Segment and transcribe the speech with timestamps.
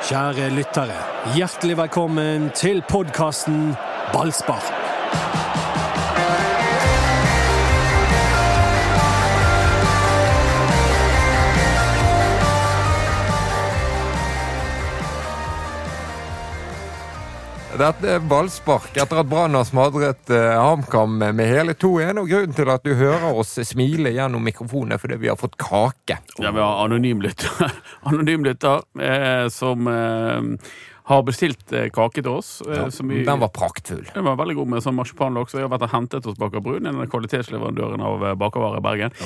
[0.00, 0.96] Kjære lyttere,
[1.36, 3.74] hjertelig velkommen til podkasten
[4.14, 4.70] Ballspark.
[17.80, 22.18] Dette er ballspark etter at Brann har smadret eh, HamKam med hele 2-1.
[22.20, 25.56] Og grunnen til at du hører oss smile gjennom mikrofonen, er fordi vi har fått
[25.60, 26.18] kake.
[26.42, 27.72] Ja, vi har anonymlytter
[28.10, 30.68] anonym eh, som eh,
[31.08, 32.52] har bestilt eh, kake til oss.
[32.68, 34.04] eh, som vi, Den var praktfull.
[34.12, 35.48] den var veldig god med sånn marsipanlokk.
[35.48, 38.84] Så jeg har vært og hentet hos Baker Brun, en av kvalitetsleverandørene av eh, bakervarer
[38.84, 39.18] i Bergen.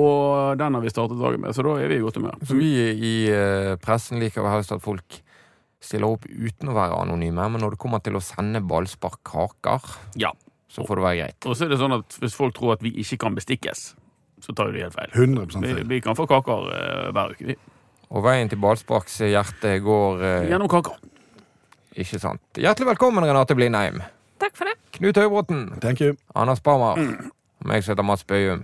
[0.00, 2.40] Og den har vi startet dagen med, så da er vi i godt humør.
[2.40, 2.72] Så vi
[3.12, 3.16] i
[3.84, 5.20] pressen liker vel helst at folk
[5.80, 9.84] stiller opp uten å være anonyme, men når det kommer til å sende ballsparkkaker,
[10.18, 10.32] Ja.
[10.68, 11.46] så får det være greit.
[11.46, 13.94] Og så er det sånn at hvis folk tror at vi ikke kan bestikkes,
[14.42, 15.10] så tar de helt feil.
[15.14, 15.84] 100% feil.
[15.88, 17.56] vi kan få kaker uh, hver uke, vi.
[18.10, 20.96] Og veien til ballsparks hjerte går uh, Gjennom kaker.
[21.98, 22.40] Ikke sant.
[22.54, 24.00] Hjertelig velkommen, Renate Blindheim.
[24.38, 24.76] Takk for det.
[24.94, 25.64] Knut Høybråten.
[25.82, 26.14] Thank you.
[26.34, 27.00] Anders Barmer.
[27.58, 28.62] Og meg som heter Mats Bøyum.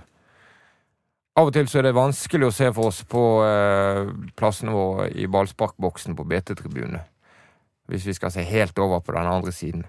[1.34, 5.08] Av og til så er det vanskelig å se for oss på eh, plassene våre
[5.18, 7.00] i ballsparkboksen på BT-tribunene.
[7.90, 9.82] Hvis vi skal se helt over på den andre siden.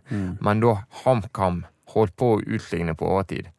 [0.43, 0.73] Men da
[1.03, 1.61] HamKam
[1.93, 3.51] holdt på å utligne på overtid,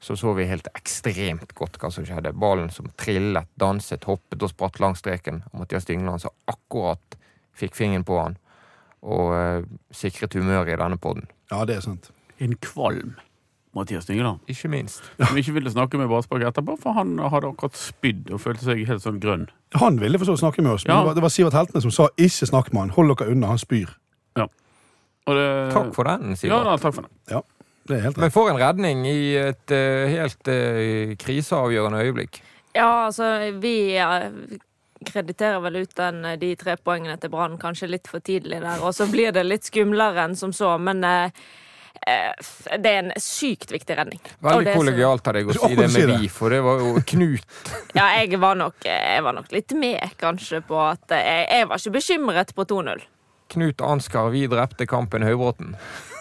[0.00, 2.32] så så vi helt ekstremt godt hva som skjedde.
[2.38, 5.42] Ballen som trillet, danset, hoppet og spratt langs streken.
[5.52, 7.18] Og Mathias Dingland som akkurat
[7.56, 8.38] fikk fingeren på han
[9.04, 11.26] og eh, sikret humøret i denne podden.
[11.50, 12.12] Ja, det er sant.
[12.40, 13.16] En kvalm
[13.74, 14.40] Mathias Dyngeland.
[14.48, 15.02] Ikke minst.
[15.18, 18.84] Som ikke ville snakke med Ballspark etterpå, for han hadde akkurat spydd og følte seg
[18.88, 19.48] helt sånn grønn.
[19.80, 21.00] Han ville for så vidt snakke med oss, men Ja.
[21.02, 23.46] det, var, det var Sivert Heltene som sa 'ikke snakk med han', hold dere unna,
[23.54, 23.90] han spyr.
[25.24, 26.64] Og det, Takk for den, Ja, Sivert.
[26.66, 27.10] da, takk for den.
[27.30, 27.40] Ja,
[27.88, 32.42] Det er helt Men vi for en redning i et uh, helt uh, kriseavgjørende øyeblikk.
[32.74, 34.58] Ja, altså, vi uh,
[35.04, 38.80] krediterer vel ut den, eh, de tre poengene til Brann kanskje litt for tidlig der,
[38.82, 41.30] og så blir det litt skumlere enn som så, men eh,
[42.04, 44.20] det er en sykt viktig redning.
[44.44, 47.56] Veldig kollegialt av deg å si det med vi, for det var jo Knut.
[47.98, 51.68] Ja, jeg var nok, jeg var nok litt med, kanskje, på at eh, jeg, jeg
[51.70, 53.04] var ikke bekymret på 2-0.
[53.54, 55.74] Knut Ansgar, vi drepte kampen Høybråten.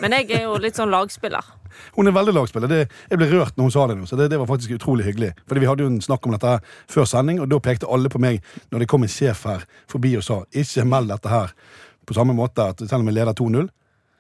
[0.04, 1.46] Men jeg er jo litt sånn lagspiller.
[1.98, 2.70] Hun er veldig lagspiller.
[2.70, 5.08] Det, jeg ble rørt når hun sa det nå, så det, det var faktisk utrolig
[5.08, 5.32] hyggelig.
[5.50, 6.58] Fordi Vi hadde jo en snakk om dette
[6.92, 10.14] før sending, og da pekte alle på meg når det kom en sjef her forbi
[10.20, 11.56] og sa 'ikke meld dette her'
[12.06, 13.70] på samme måte, at selv om vi leder 2-0.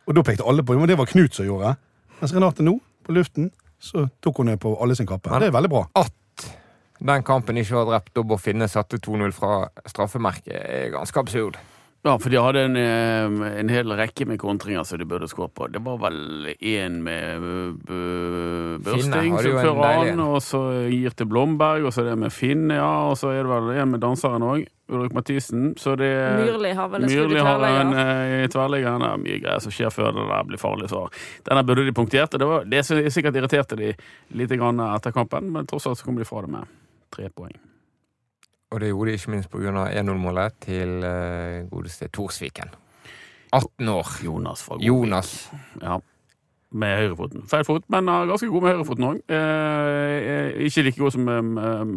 [0.07, 1.75] Og da pekte alle på det, men det var Knut som gjorde.
[2.19, 3.51] Mens Renate nå, på luften,
[3.83, 5.31] så tok hun det på alle sin kappe.
[5.39, 5.85] Det er veldig bra.
[5.99, 6.47] At
[7.03, 11.59] den kampen ikke var drept og Finne satte 2-0 fra straffemerket, er ganske absurd.
[12.03, 15.53] Ja, for de hadde en, eh, en hel rekke med kontringer som de burde skåret
[15.55, 15.69] på.
[15.71, 20.59] Det var vel én med uh, børsting som fører an, og så
[20.91, 23.95] gir til Blomberg, og så det med Finn, ja, og så er det vel en
[23.95, 25.77] med danseren òg, Ulrik Mathisen.
[25.79, 26.11] Så det
[26.43, 28.99] Myrli har vel en Myrli har en eh, i tverrliggeren.
[28.99, 30.91] Det er mye greier som skjer før det der blir farlig.
[30.91, 31.07] Så
[31.47, 32.35] denne burde de punktert.
[32.35, 33.95] Det, var, det som sikkert irriterte de
[34.35, 36.81] litt etter kampen, men tross alt så kom de fra det med
[37.15, 37.55] tre poeng.
[38.73, 39.85] Og det gjorde de ikke minst pga.
[40.01, 42.73] 1-0-målet til uh, godeste Torsviken.
[43.53, 44.07] 18 år.
[44.25, 44.87] Jonas fra Godvik.
[44.87, 45.51] Jonas.
[45.81, 45.99] Ja.
[46.73, 47.43] Med høyrefoten.
[47.49, 49.19] Feil fot, men uh, ganske god med høyrefoten òg.
[49.29, 51.93] Eh, eh, ikke like god som med, med,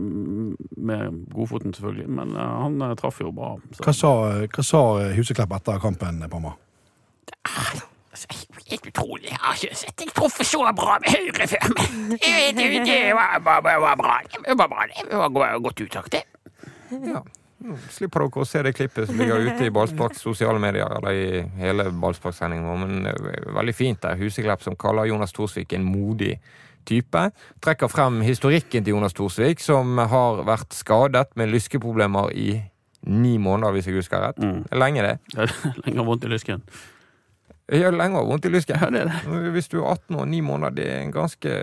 [0.76, 3.54] med godfoten, selvfølgelig, men han traff jo bra.
[3.72, 3.86] Så.
[3.86, 4.12] Hva sa,
[4.44, 4.82] hva sa
[5.16, 6.52] Huseklepp etter kampen, Pamma?
[8.66, 9.30] Helt utrolig.
[9.30, 11.68] Jeg har ikke sett deg truffe så bra med høyre før.
[11.72, 14.16] men Det, det, det var, var, var, var bra.
[14.28, 14.88] Det var bra.
[14.92, 16.26] Det var godt uttak, det.
[16.90, 17.24] Ja.
[17.66, 21.16] Nå slipper dere å se det klippet som ligger ute i Ballsparks sosiale medier, eller
[21.16, 24.18] i hele Ballspark-sendingen vår, men er veldig fint der.
[24.20, 26.34] Huseklepp som kaller Jonas Thorsvik en modig
[26.86, 27.22] type.
[27.64, 32.50] Trekker frem historikken til Jonas Thorsvik, som har vært skadet med lyskeproblemer i
[33.06, 34.42] ni måneder, hvis jeg husker rett.
[34.42, 34.62] Mm.
[34.76, 35.16] Lenge, det.
[35.40, 36.62] Er Lenger vondt i lysken.
[37.72, 38.78] Ja, lenge vondt i lysken.
[38.78, 39.50] Ja, det det.
[39.56, 41.54] Hvis du er 18 år, ni måneder, det er en ganske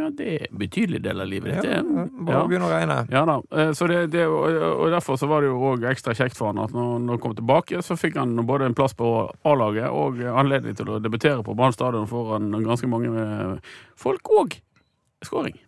[0.00, 1.66] Ja, det er en betydelig del av livet ditt.
[1.68, 2.44] Ja, Bare Ja.
[2.48, 2.96] begynne å regne.
[3.12, 6.38] Ja da, eh, så det, det, og, derfor så var det jo òg ekstra kjekt
[6.38, 9.10] for han at når når han kom tilbake, så fikk han både en plass på
[9.44, 14.56] A-laget og anledning til å debutere på Brann stadion foran ganske mange eh, folk, og
[15.26, 15.58] skåring.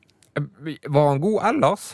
[0.88, 1.90] Var han god ellers?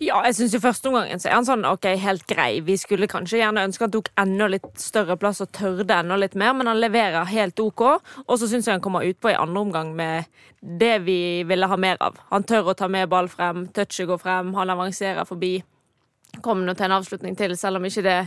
[0.00, 2.62] Ja, jeg syns i første omgangen så er han sånn ok, helt grei.
[2.64, 6.38] Vi skulle kanskje gjerne ønske han tok enda litt større plass og tørde enda litt
[6.40, 7.82] mer, men han leverer helt OK.
[8.24, 10.24] Og så syns jeg han kommer utpå i andre omgang med
[10.60, 12.16] det vi ville ha mer av.
[12.32, 15.58] Han tør å ta med ball frem, touchet går frem, han avanserer forbi.
[16.42, 18.20] Kom nå til en avslutning til, selv om ikke det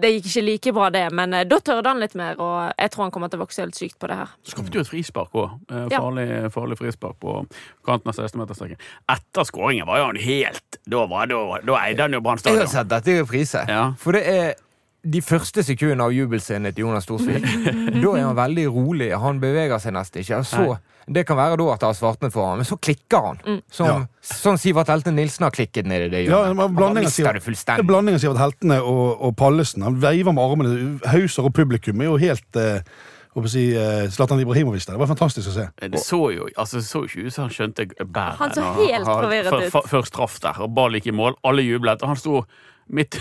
[0.00, 2.90] Det gikk ikke like bra, det, men eh, da tørde han litt mer, og jeg
[2.94, 4.30] tror han kommer til å vokse helt sykt på det her.
[4.48, 5.50] Skapte jo et frispark òg.
[5.68, 6.00] Eh, Ja.
[6.00, 7.34] farlig, farlig frispark på
[7.84, 8.80] kanten av 16-meterstreken.
[9.12, 12.56] Etter skåringen var jo han helt Da, var, da, da eide han jo Brann Jeg
[12.56, 13.66] har sett dette i reprise.
[13.68, 13.92] Ja.
[14.00, 14.54] For det er
[15.04, 17.44] de første sekundene av jubelscenen til Jonas Storsvik,
[18.02, 19.10] da er han veldig rolig.
[19.22, 20.40] Han beveger seg nesten ikke.
[20.48, 23.60] Så, det kan være da at det har svartnet for ham, men så klikker han.
[23.70, 23.98] Som, Ja.
[24.26, 26.56] Sånn Sivert Helte Nilsen har klikket ned i det Ja, hjørnet.
[26.58, 29.82] det blanding av Sivert- er Heltene og, og Pallesen.
[29.86, 31.00] Han veiver med armene.
[31.12, 32.80] Hauser og publikum er jo helt eh,
[33.36, 34.96] håper si, eh, Zlatan Ibrahimovic der.
[34.96, 35.68] Det var fantastisk å se.
[35.86, 38.40] Det så jo altså, så ikke ut som han skjønte bæret.
[38.42, 39.72] Han så helt forvirret ut.
[39.86, 41.36] før- straff der, og ball gikk i mål.
[41.46, 42.02] Alle jublet.
[42.02, 42.40] Og han sto
[42.88, 43.18] midt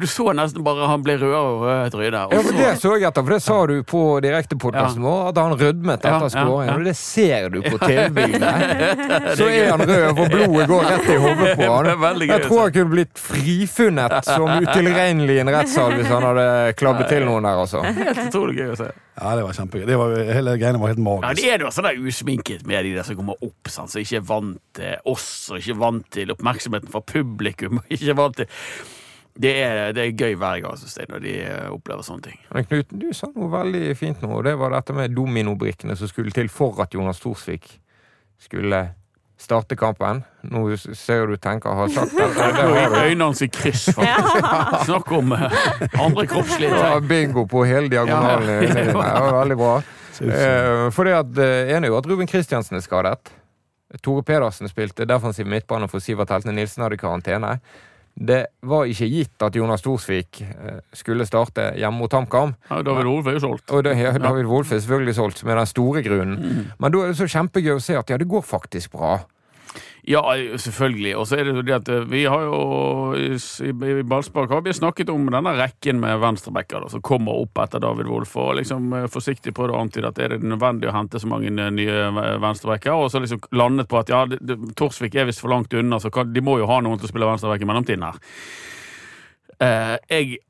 [0.00, 2.32] Du så nesten bare han ble rødere rødere i trynet.
[2.34, 5.54] Ja, for Det så jeg etter, for det sa du på direktepodkasten vår, at han
[5.60, 6.72] rødmet etter ja, skåringen.
[6.72, 6.88] ja.
[6.88, 9.02] Det ser du på TV-bildet.
[9.38, 12.24] Så er han rød, for blodet går rett i hodet på han.
[12.26, 16.48] Jeg tror han kunne blitt frifunnet som utilregnelig i en rettssal hvis han hadde
[16.78, 17.84] klabbet til noen der, altså.
[18.02, 18.90] Helt utrolig gøy å se.
[19.12, 19.84] Ja, det var kjempegøy.
[19.86, 21.26] Det var, hele greiene var helt magisk.
[21.26, 23.92] Ja, det er noe sånn der usminket med de der som kommer opp, sant?
[23.92, 27.78] som ikke er vant til oss, og ikke vant til oppmerksomheten fra publikum.
[27.82, 28.58] og ikke vant til...
[29.32, 32.40] Det er, det er gøy hver gang synes jeg, når de eh, opplever sånne ting.
[32.52, 36.10] Men Knut, du sa noe veldig fint nå, og det var dette med dominobrikkene som
[36.10, 37.70] skulle til for at Jonas Thorsvik
[38.44, 38.82] skulle
[39.40, 40.22] starte kampen.
[40.46, 42.28] Nå ser du tenker har sagt det.
[42.36, 44.48] det har øynene hans i kryss, faktisk.
[44.88, 45.60] Snakk om eh,
[46.00, 48.50] andre kroppslige Ja, bingo på hele diagonalen.
[48.62, 48.74] Ja.
[48.74, 49.76] Det var veldig bra.
[50.22, 53.32] Eh, For det at, ene er jo at Ruben Kristiansen er skadet.
[54.02, 57.58] Tore Pedersen spilte defensiv midtbane for Sivert Heltene Nilsen hadde karantene.
[58.14, 62.52] Det var ikke gitt at Jonas Thorsvik eh, skulle starte hjemme mot HamKam.
[62.68, 63.70] Ja, David Wolff er jo solgt.
[63.72, 66.66] Og det, ja, David Wolff er selvfølgelig solgt, er den store grunnen.
[66.78, 69.22] Men da er det så kjempegøy å se at ja, det går faktisk bra.
[70.04, 70.22] Ja,
[70.58, 71.12] selvfølgelig.
[71.16, 72.56] Og så er det jo det at eh, vi har jo
[73.14, 77.82] i, i, Ballspark har vi snakket om denne rekken med venstrebacker som kommer opp etter
[77.84, 81.22] David Wolff, og liksom eh, forsiktig prøvd det antyde at er det nødvendig å hente
[81.22, 82.00] så mange nye
[82.42, 84.24] venstrebacker, og så liksom landet på at ja,
[84.74, 87.30] Torsvik er visst for langt unna, så de må jo ha noen til å spille
[87.30, 88.18] venstreback i mellomtiden her.
[89.62, 90.40] Eh, jeg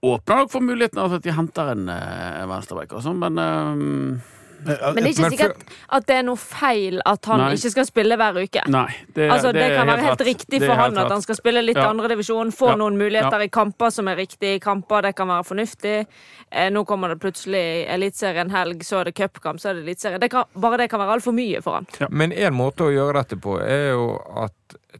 [0.00, 4.32] åpner nok for muligheten at de henter en eh, venstreback, altså, men eh,
[4.64, 7.52] Men det er ikke sikkert at det er noe feil at han Nei.
[7.56, 8.62] ikke skal spille hver uke.
[8.70, 8.86] Nei.
[9.14, 11.62] Det, Altså, det, det kan være helt helt riktig for han at han skal spille
[11.64, 11.88] litt Ja.
[11.90, 12.76] andredivisjon, få Ja.
[12.76, 13.44] noen muligheter Ja.
[13.44, 15.02] i kamper som er riktige kamper.
[15.02, 16.06] Det kan være fornuftig.
[16.50, 20.20] Eh, nå kommer det plutselig Eliteserien helg, så er det cupkamp, så er det Eliteserien.
[20.60, 21.86] Bare det kan være altfor mye for han.
[22.10, 24.52] Men én måte å gjøre dette på er jo at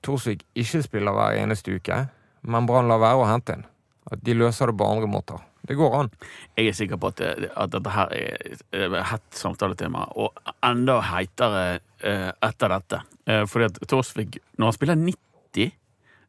[0.03, 2.09] Thorsvik ikke spiller hver eneste uke,
[2.43, 3.67] men Brann lar være å hente en.
[4.11, 5.39] At de løser det på andre måter.
[5.73, 6.11] Det går an.
[6.59, 10.37] Jeg er sikker på at, at dette her er et hett samtaletema, og
[10.69, 11.63] enda heitere
[12.05, 13.01] eh, etter dette.
[13.25, 15.73] Eh, fordi at Torsvik, når han spiller 90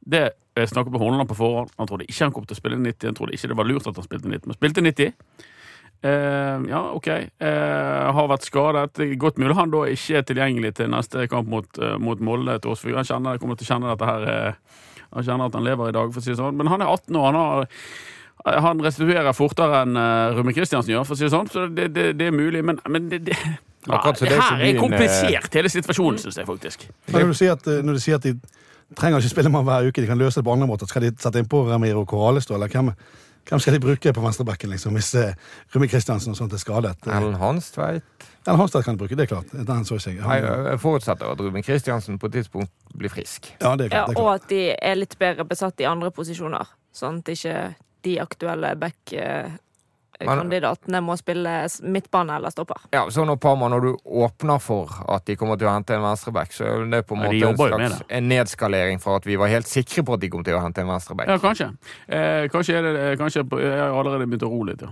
[0.04, 0.24] Det
[0.54, 1.72] jeg snakket med Horneland på forhånd.
[1.80, 3.10] Han trodde ikke han kom til å spille 90.
[3.10, 5.14] Han trodde ikke det var lurt at han spilte 90, men spilte 90.
[6.04, 7.08] Eh, ja, OK.
[7.10, 9.02] Eh, har vært skadet.
[9.20, 12.60] Godt mulig han da ikke er tilgjengelig til neste kamp mot, mot Molde.
[12.62, 12.96] Torsvik.
[13.00, 14.82] Han kjenner, kommer til å kjenne dette her eh,
[15.18, 16.60] Han kjenner at han lever i dag, for å si det sånn.
[16.60, 17.28] Men han er 18 år.
[17.32, 17.68] Han har
[18.44, 21.52] han restituerer fortere enn uh, Rumme Kristiansen gjør, for å si det sånn.
[21.52, 23.38] Så det, det, det er mulig, men, men det, det,
[23.88, 26.88] ja, her er komplisert, hele situasjonen, syns jeg faktisk.
[27.08, 28.36] Men når, du sier at, når du sier at de
[29.00, 31.14] trenger ikke spille med hver uke, de kan løse det på andre måter, skal de
[31.20, 32.58] sette inn på Ramiro Corales da?
[32.58, 32.92] Eller hvem,
[33.50, 35.34] hvem skal de bruke på venstrebacken, liksom, hvis eh,
[35.76, 36.96] Rumi Kristiansen og sånt er skadet?
[37.08, 39.52] Eh, Ellen Hanstveit Ellen Hanstveit kan de bruke, det er klart.
[39.56, 40.20] Den så jeg.
[40.20, 43.54] Nei, Han, Jeg forutsetter at Rumi Kristiansen på et tidspunkt blir frisk.
[43.60, 44.10] ja, det er klart.
[44.10, 47.58] Det er og at de er litt bedre besatt i andre posisjoner, sånn at ikke
[48.04, 52.80] de aktuelle back-kandidatene må spille midtbane eller stopper.
[52.94, 53.92] Ja, så når Parma, når du
[54.24, 57.22] åpner for at de kommer til å hente en venstreback, så er det på en
[57.24, 60.30] Ja, måte en slags en nedskalering fra at vi var helt sikre på at de
[60.34, 61.28] kom til å hente en venstreback.
[61.32, 61.68] Ja, kanskje.
[62.08, 64.92] Eh, kanskje er det eh, kanskje Jeg har allerede begynt å ro litt, ja.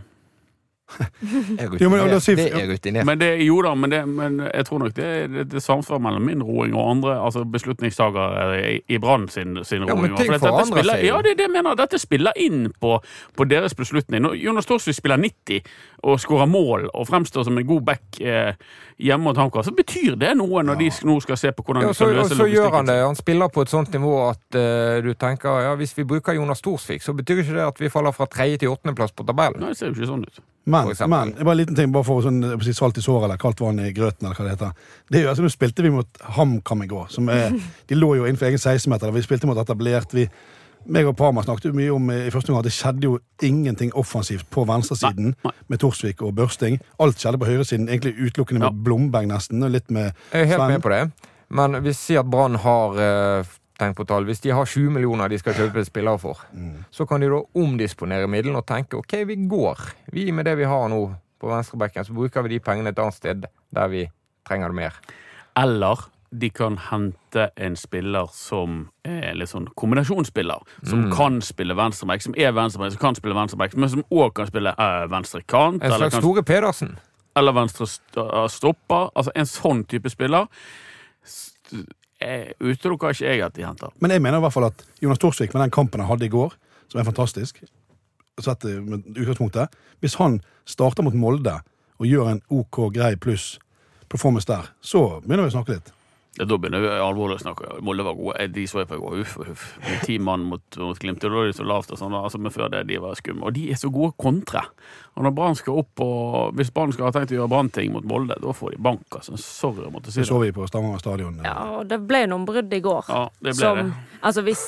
[1.60, 3.06] Er Jo, men si- det er rutinert.
[3.06, 6.26] Men det, jo da, men, det, men jeg tror nok det, det, det samsvar mellom
[6.26, 10.02] min roing og andre altså beslutningstagere i, i Brann sin, sin Ja, roing.
[10.02, 11.06] men ting For dette spiller-.
[11.06, 11.76] Ja, det er det jeg mener.
[11.80, 12.98] Dette spiller inn på,
[13.38, 14.22] på deres beslutning.
[14.22, 15.62] Når Jonas Thorsvik spiller 90
[16.04, 18.54] og skårer mål og fremstår som en god back eh,
[18.98, 21.92] hjemme mot HamKam, så betyr det noe når de nå skal se på hvordan Ja,
[21.94, 22.98] de løse skal og så gjør han det.
[23.06, 26.62] Han spiller på et sånt nivå at uh, du tenker ja, hvis vi bruker Jonas
[26.66, 29.62] Thorsvik, så betyr ikke det at vi faller fra tredje til åttendeplass på tabellen.
[29.62, 30.42] Nei, det ser jo ikke sånn ut.
[30.66, 33.62] Men, men bare en liten ting, bare for sånn, si, salt i såret eller kaldt
[33.64, 34.28] vann i grøten.
[34.28, 34.74] eller hva det heter.
[35.10, 37.08] Det er jo, altså, Nå spilte vi mot HamKam i går.
[37.10, 37.56] Som er,
[37.90, 39.12] de lå jo innenfor egen 16-meter.
[39.16, 40.14] Vi spilte mot etablert.
[40.14, 40.28] vi
[40.92, 43.18] meg og Parma snakket jo mye om eh, i første gang at det skjedde jo
[43.46, 45.52] ingenting offensivt på venstresiden Nei, nei.
[45.70, 46.80] med Torsvik og Børsting.
[46.98, 48.84] Alt skjedde på høyresiden, egentlig utelukkende med Ja.
[48.88, 49.62] Blomberg nesten.
[49.64, 51.04] og litt med Jeg er helt med på det.
[51.54, 53.52] Men vi sier at Brann har eh,
[53.82, 56.40] tenk på tall, hvis de har 20 millioner de skal kjøpe spillere for,
[56.94, 59.82] så kan de da omdisponere midlene og tenke ok, vi går.
[60.14, 61.02] Vi med det vi har nå
[61.42, 64.06] på venstrebekken, så bruker vi de pengene et annet sted der vi
[64.48, 65.00] trenger det mer.
[65.58, 70.62] Eller de kan hente en spiller som er litt sånn kombinasjonsspiller.
[70.88, 74.48] Som kan spille venstreback, som er venstreback, som kan spille venstreback, men som òg kan
[74.48, 75.84] spille øh, venstre kant.
[75.84, 76.94] En slags kan- Store Pedersen.
[77.36, 79.10] eller venstre st- uh, stopper.
[79.16, 80.48] Altså en sånn type spiller
[81.26, 81.84] st- eh,
[82.62, 83.94] utelukker ikke jeg at de henter.
[84.00, 86.34] Men jeg mener i hvert fall at Jonas Torsvik med den kampen han hadde i
[86.34, 86.54] går,
[86.92, 87.64] som er fantastisk,
[88.42, 89.70] sett med utgangspunktet
[90.02, 91.60] Hvis han starter mot Molde
[92.02, 93.60] og gjør en OK grei pluss
[94.10, 95.92] performance der, så begynner vi å snakke litt.
[96.40, 97.74] Ja, da begynner vi alvorlig å snakke.
[97.84, 98.46] Molde var gode.
[98.56, 99.16] De så jeg på i går.
[99.20, 99.64] Uff, uff.
[99.84, 101.20] Med ti mann mot, mot Glimt.
[101.20, 102.16] Da var de så lavt og sånn.
[102.16, 103.50] Altså, men før det, de var skumle.
[103.50, 104.62] Og de er så gode kontre.
[105.20, 108.08] Og når Brann skal opp og Hvis Brann skal ha tenkt å gjøre Brann-ting mot
[108.08, 109.04] Molde, da får de bank.
[109.20, 109.36] Altså.
[109.44, 111.36] Sorry å måtte si Det Det så vi på Stavanger stadion.
[111.44, 111.50] eh.
[111.52, 113.12] Ja, og det ble noen brudd i går.
[113.12, 114.18] Ja, det ble som, det.
[114.24, 114.64] altså hvis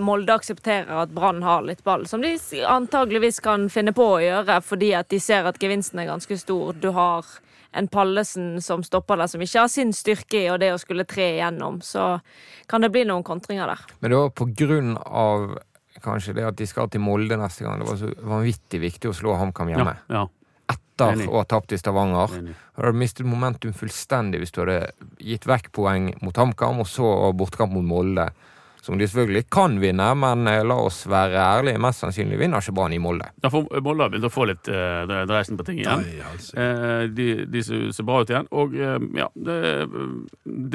[0.00, 2.32] Molde aksepterer at Brann har litt ball, som de
[2.64, 6.72] antageligvis kan finne på å gjøre fordi at de ser at gevinsten er ganske stor.
[6.80, 7.28] Du har
[7.72, 11.06] en Pallesen som stopper der, som ikke har sin styrke i og det å skulle
[11.08, 11.80] tre igjennom.
[11.84, 12.20] Så
[12.68, 13.80] kan det bli noen kontringer der.
[14.00, 15.58] Men det var på grunn av
[16.02, 17.80] kanskje det at de skal til Molde neste gang.
[17.80, 19.96] Det var så vanvittig viktig å slå HamKam hjemme.
[20.10, 20.26] ja,
[20.72, 21.28] Etter Enig.
[21.28, 22.38] å ha tapt i Stavanger.
[22.38, 22.54] enig.
[22.76, 27.32] Du hadde mistet momentum fullstendig hvis du hadde gitt vekk poeng mot HamKam, og så
[27.36, 28.28] bortkamp mot Molde.
[28.82, 32.74] Som de selvfølgelig kan vinne, men eh, la oss være ærlige, mest sannsynlig vinner ikke
[32.74, 33.28] Brann i Molde.
[33.44, 36.02] Ja, for Molde har begynt å få litt uh, dreisen på ting igjen.
[36.02, 36.56] Nei, altså.
[36.58, 38.48] uh, de, de ser, ser bra ut igjen.
[38.50, 39.58] Og uh, ja, det,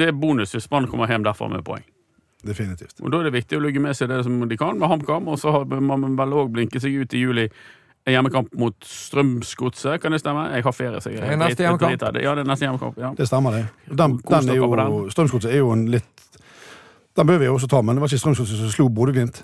[0.00, 1.84] det er bonus hvis Brann kommer hjem derfra med poeng.
[2.48, 2.96] Definitivt.
[3.02, 5.28] Og Da er det viktig å lugge med seg det som de kan med HamKam,
[5.28, 7.48] og så har man vel òg blinket seg ut i juli.
[8.08, 10.46] En hjemmekamp mot Strømsgodset, kan det stemme?
[10.54, 11.98] Jeg har ferie, så jeg er neste hjemmekamp.
[12.00, 12.96] Ja, det er neste hjemmekamp.
[12.96, 13.12] Ja.
[13.18, 13.66] Det stemmer, det.
[13.90, 15.02] Den, den er jo.
[15.12, 16.14] Strømsgodset er jo en litt
[17.18, 19.42] Den bør vi jo også ta, men det var ikke Strømsgodset som slo Bodø-Glimt.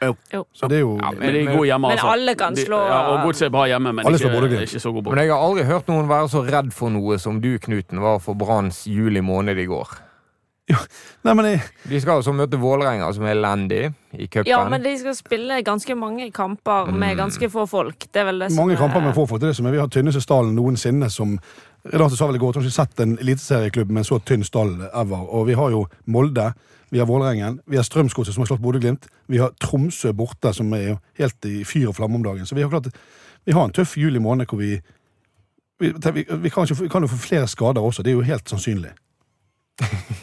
[0.00, 0.44] Jo.
[0.54, 2.06] Så det er jo Ja, Men de er gode hjemme, altså.
[2.06, 4.80] Men alle kan De- slå- Ja, og Godset er bra hjemme, men ikke, slår ikke
[4.80, 7.58] så god Men jeg har aldri hørt noen være så redd for noe som du,
[7.58, 9.88] Knuten, var for Branns juli måned i går.
[11.24, 14.46] Nei, men jeg, De skal altså møte Vålerenga, som er elendig i cupen.
[14.50, 17.98] Ja, men de skal spille ganske mange kamper med ganske få folk.
[18.12, 19.40] Det er vel det som mange er- kamper med få folk.
[19.40, 19.70] Det er det som er.
[19.72, 21.38] Vi har tynneste stallen noensinne som
[21.88, 24.44] Renate sa vel i går, jeg har ikke sett en eliteserieklubb med en så tynn
[24.44, 25.26] stall ever.
[25.32, 26.52] Og vi har jo Molde,
[26.90, 29.08] vi har Vålerengen, vi har Strømsgodset som har slått Bodø-Glimt.
[29.28, 32.46] Vi har Tromsø borte, som er helt i fyr og flamme om dagen.
[32.46, 32.92] Så vi har klart
[33.44, 34.80] Vi har en tøff juli måned hvor vi
[35.78, 38.48] vi, vi, kan, ikke, vi kan jo få flere skader også, det er jo helt
[38.50, 38.90] sannsynlig.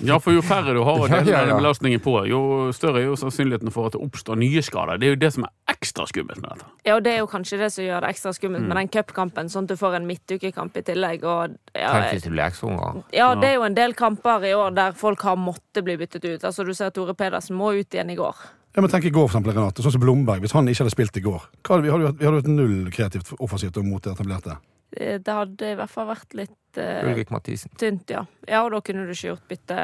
[0.06, 1.56] Ja, for jo færre du har å Ja, dele ja, ja.
[1.58, 2.40] belastningen på, jo
[2.76, 5.00] større er jo sannsynligheten for at det oppstår nye skader.
[5.00, 6.66] Det er jo det som er ekstra skummelt med dette.
[6.86, 8.68] Ja, og det er jo kanskje det som gjør det ekstra skummelt Mm.
[8.68, 11.24] med den cupkampen, sånn at du får en midtukekamp i tillegg.
[11.24, 13.04] Og, ja, Tenk hvis det blir ekstraomganger.
[13.14, 16.26] ja, det er jo en del kamper i år der folk har måttet bli byttet
[16.26, 16.44] ut.
[16.44, 18.36] Altså, du ser Tore Pedersen må ut igjen i går.
[18.76, 19.82] Ja, men tenk i går, for eksempel, Renate.
[19.82, 20.42] Sånn som Blomberg.
[20.42, 22.42] Hvis han ikke hadde spilt i går, hva hadde vi hadde jo vi hadde jo
[22.44, 24.58] hatt null kreativt offensivt mot det etablerte.
[24.96, 27.72] Det det hadde i hvert fall vært litt eh, Ulrik Mathisen.
[27.78, 28.25] tynt, ja.
[28.48, 29.80] Ja, og da kunne du ikke gjort bytte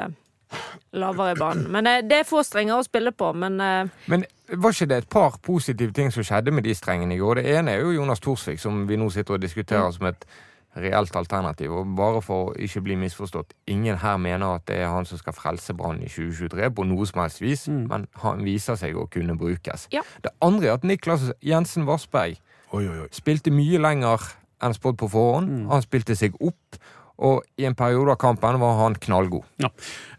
[0.92, 1.68] lavere i banen.
[1.72, 5.02] Men eh, det er få strenger å spille på, men eh, Men var ikke det
[5.04, 7.40] et par positive ting som skjedde med de strengene i går?
[7.40, 10.26] Det ene er jo Jonas Thorsvik, som vi nå sitter og diskuterer som et
[10.76, 11.72] reelt alternativ.
[11.72, 15.20] Og bare for å ikke bli misforstått, ingen her mener at det er han som
[15.20, 19.08] skal frelse Brann i 2023 på noe som helst vis, men han viser seg å
[19.12, 19.88] kunne brukes.
[19.96, 20.04] Ja.
[20.24, 22.40] Det andre er at Niklas Jensen Vassberg
[22.72, 23.10] Oi, oi, oi.
[23.12, 24.24] spilte mye lenger
[24.62, 25.68] enn spådd på forhånd.
[25.72, 26.78] Han spilte seg opp,
[27.22, 29.44] og i en periode av kampen var han knallgod.
[29.62, 29.70] Ja,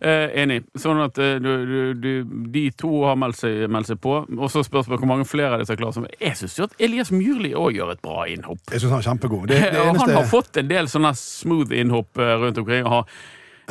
[0.07, 0.61] eh, Enig.
[0.79, 2.11] Sånn at eh, du, du, du,
[2.55, 4.21] de to har meldt seg, meldt seg på.
[4.39, 5.97] Og så spørsmålet hvor mange flere av disse er klare.
[5.97, 8.63] som- Jeg syns jo at Elias Myrli òg gjør et bra innhopp.
[8.71, 9.49] Jeg synes han er kjempegod.
[9.51, 12.87] Det, det eneste Han har fått en del sånne smooth innhopp eh, rundt omkring.
[12.87, 13.07] og Har,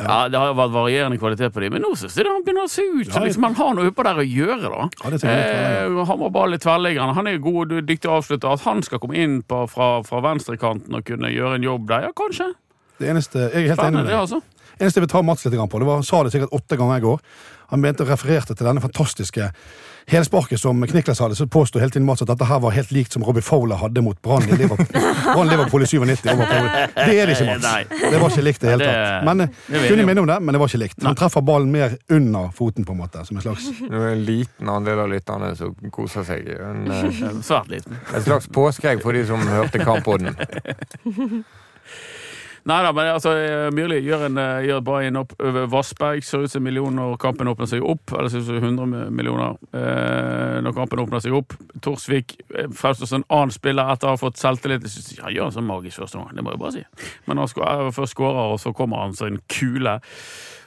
[0.06, 2.68] ja, Det har vært varierende kvalitet på dem, men nå syns jeg det han begynner
[2.68, 4.70] å se ut som liksom, han har noe oppå der å gjøre.
[4.72, 7.16] da Ja, det eh, Han var bare litt tverrliggende.
[7.18, 8.52] Han er god og dyktig avslutter.
[8.52, 12.08] At han skal komme inn på, fra, fra venstrekanten og kunne gjøre en jobb der,
[12.08, 12.52] ja, kanskje.
[12.98, 14.42] det eneste, Jeg er helt enig med med det, altså.
[14.78, 17.00] Eneste jeg vil ta Mats litt på, det var, han sa det sikkert åtte ganger
[17.00, 17.24] i går.
[17.72, 19.48] Han mente og refererte til denne fantastiske
[20.06, 21.34] helsparket som Kniklas hadde.
[21.34, 24.02] Så påstod hele tiden Mats at dette her var helt likt som Robbie Fowler hadde
[24.04, 26.22] mot Brann i Liverpool, Liverpool i 97.
[26.22, 27.66] Det er det ikke, Mats.
[28.02, 29.26] Det var ikke likt i det hele tatt.
[29.28, 31.02] Men eh, kunne minne om det, men det var ikke likt.
[31.06, 33.24] Han treffer ballen mer under foten, på en måte.
[33.28, 36.50] Som en slags Det er en liten andel av lytterne som koser seg.
[36.58, 38.00] En, eh, Svært liten.
[38.12, 40.36] et slags påskeegg for de som hørte Kamppodden.
[42.68, 45.32] Nei da, men altså, eh, Myrli gjør, en, eh, gjør bra innhopp.
[45.40, 48.12] over Vassberg ser ut som en million når kampen åpner seg opp.
[48.12, 51.56] Eller ser ut som 100 millioner eh, når kampen åpner seg opp.
[51.82, 54.86] Torsvik eh, fremstår som en annen spiller etter å ha fått selvtillit.
[55.24, 56.84] Han gjør en sånn magisk første gang, det må jeg bare si.
[57.26, 59.98] Men han først skårer, og så kommer han som en kule.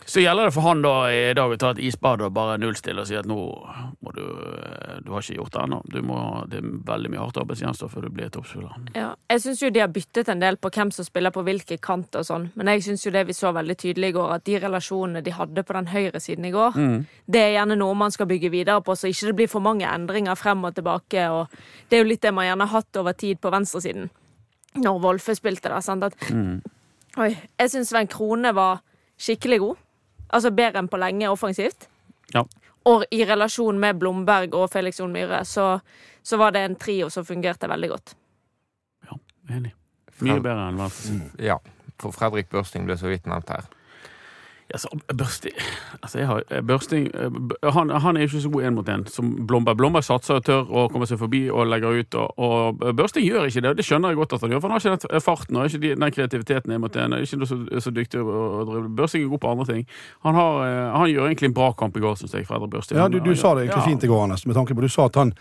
[0.06, 3.02] Så gjelder det for han da i dag å ta et isbad og bare nullstille
[3.02, 3.38] og si at nå
[4.06, 5.80] må du eh, Du har ikke gjort det ennå.
[5.90, 8.76] Det er veldig mye hardt arbeid som gjenstår før du blir toppspiller.
[8.94, 9.08] Ja.
[9.34, 12.16] Jeg syns jo de har byttet en del på hvem som spiller på hvilke kant
[12.20, 14.60] og sånn, men jeg syns jo det vi så veldig tydelig i går, at de
[14.62, 16.78] relasjonene de hadde på den høyre siden i går,
[17.26, 19.90] det er gjerne noe man skal bygge videre på, så ikke det blir for mange
[19.90, 21.54] endringer frem og tilbake, og
[21.90, 24.10] det er jo litt det man gjerne har hatt over tid på venstresiden.
[24.76, 26.16] Når Wolfe spilte der, sant, at
[27.18, 27.32] Oi.
[27.32, 28.82] Jeg syns Sven Krone var
[29.18, 29.82] skikkelig god.
[30.34, 31.88] Altså bedre enn på lenge offensivt.
[32.34, 32.46] Ja.
[32.90, 35.80] Og i relasjon med Blomberg og Felix Jon Myhre, så,
[36.22, 38.16] så var det en trio som fungerte veldig godt.
[39.10, 39.18] Ja,
[39.58, 39.74] Enig.
[40.22, 41.18] Mye bedre enn venstre.
[41.44, 41.58] Ja,
[42.02, 43.66] for Fredrik Børsting ble så vidt nevnt her.
[44.74, 45.54] Ja, så Børsting
[46.02, 49.48] altså jeg har, Børsting eh, han, han er ikke så god én mot én som
[49.48, 49.78] Blomberg.
[49.78, 52.18] Blomberg satser og tør å komme seg forbi og legger ut.
[52.18, 54.64] Og, og Børsting gjør ikke det, og det skjønner jeg godt at han gjør.
[54.64, 57.18] For han har ikke den farten og ikke den kreativiteten én mot én.
[57.22, 58.90] Ikke så, så dyktig å drive.
[58.98, 59.86] Børsting er god på andre ting.
[60.26, 62.50] Han, har, eh, han gjør egentlig en bra kamp i går, syns jeg.
[62.50, 62.98] Fredrik Børsting.
[62.98, 63.92] Ja, du, du sa det egentlig ja.
[63.92, 65.36] fint i går, Anders, med tanke på du sa at han,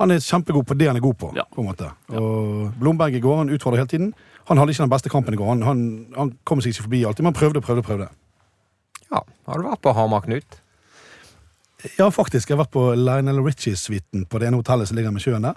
[0.00, 1.34] han er kjempegod på det han er god på.
[1.36, 1.44] Ja.
[1.52, 1.92] på en måte.
[2.16, 4.10] Og Blomberg i går han utfordret hele tiden.
[4.48, 5.60] Han hadde ikke den beste kampen i går.
[5.68, 5.84] Han,
[6.16, 7.84] han, kom seg ikke forbi alltid, men prøvde og prøvde.
[7.84, 8.08] prøvde.
[9.10, 10.58] Ja, Har du vært på Hamar, Knut?
[11.98, 12.50] Ja, faktisk.
[12.50, 15.56] Jeg har vært på Lionel Richie-suiten på det ene hotellet som ligger med sjøen der.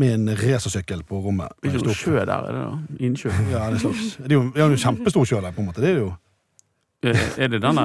[0.00, 1.52] Med en racersykkel på rommet.
[1.62, 3.04] Det er ikke noe sjø der, er det da?
[3.06, 3.30] Innsjø?
[3.52, 5.62] Ja, det er, slags, det er jo det er jo en kjempestor sjø der, på
[5.64, 5.80] en måte.
[5.84, 6.10] Det er jo
[7.02, 7.84] Eh, Er det denne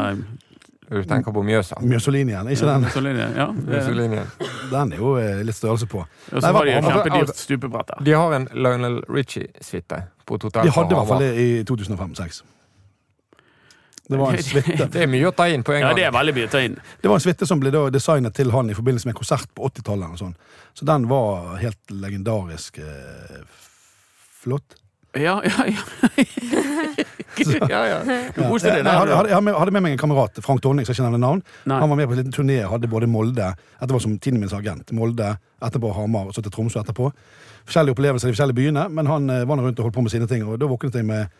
[0.91, 1.77] Du tenker på Mjøsa?
[1.81, 2.81] Mjøsolinien, Ikke den?
[2.83, 3.19] Mussolini?
[3.37, 3.45] Ja.
[3.55, 4.25] det-.
[4.71, 6.01] Den er jo eh, litt størrelse på.
[6.03, 8.03] Og så har de hva- et hva- kjempedyrt stupebrett der.
[8.03, 11.63] De har en Lionel Richie-suite på et hotell De hadde i hvert fall det i
[11.63, 12.41] 2005-2006.
[14.07, 14.87] Det var en suite.
[14.93, 15.91] Det er mye å ta inn på en gang.
[15.91, 16.75] Ja, det er veldig mye å ta inn.
[17.01, 19.49] Det var en suite som ble da designet til han i forbindelse med en konsert
[19.57, 20.17] på 80-tallet.
[20.21, 20.35] sånn.
[20.77, 23.39] Så den var helt legendarisk eh,
[24.43, 24.77] flott.
[25.15, 25.83] Ja, ja, ja.
[27.69, 27.99] ja, ja.
[28.35, 29.29] Du koste deg jeg, hadde, der.
[29.29, 31.41] jeg hadde med- hadde med meg en kamerat, Frank Tonning, som jeg ikke nevner navn.
[31.71, 31.77] Nei.
[31.79, 33.47] Han var med på en liten turné, hadde både Molde
[33.79, 34.91] Dette var som tiden min agent.
[34.91, 35.29] Molde,
[35.63, 37.09] etterpå Hamar, og så til Tromsø etterpå.
[37.65, 40.11] Forskjellige opplevelser i de forskjellige byene, men han eh, var rundt og holdt på med
[40.13, 40.43] sine ting.
[40.45, 41.31] og da våknet jeg med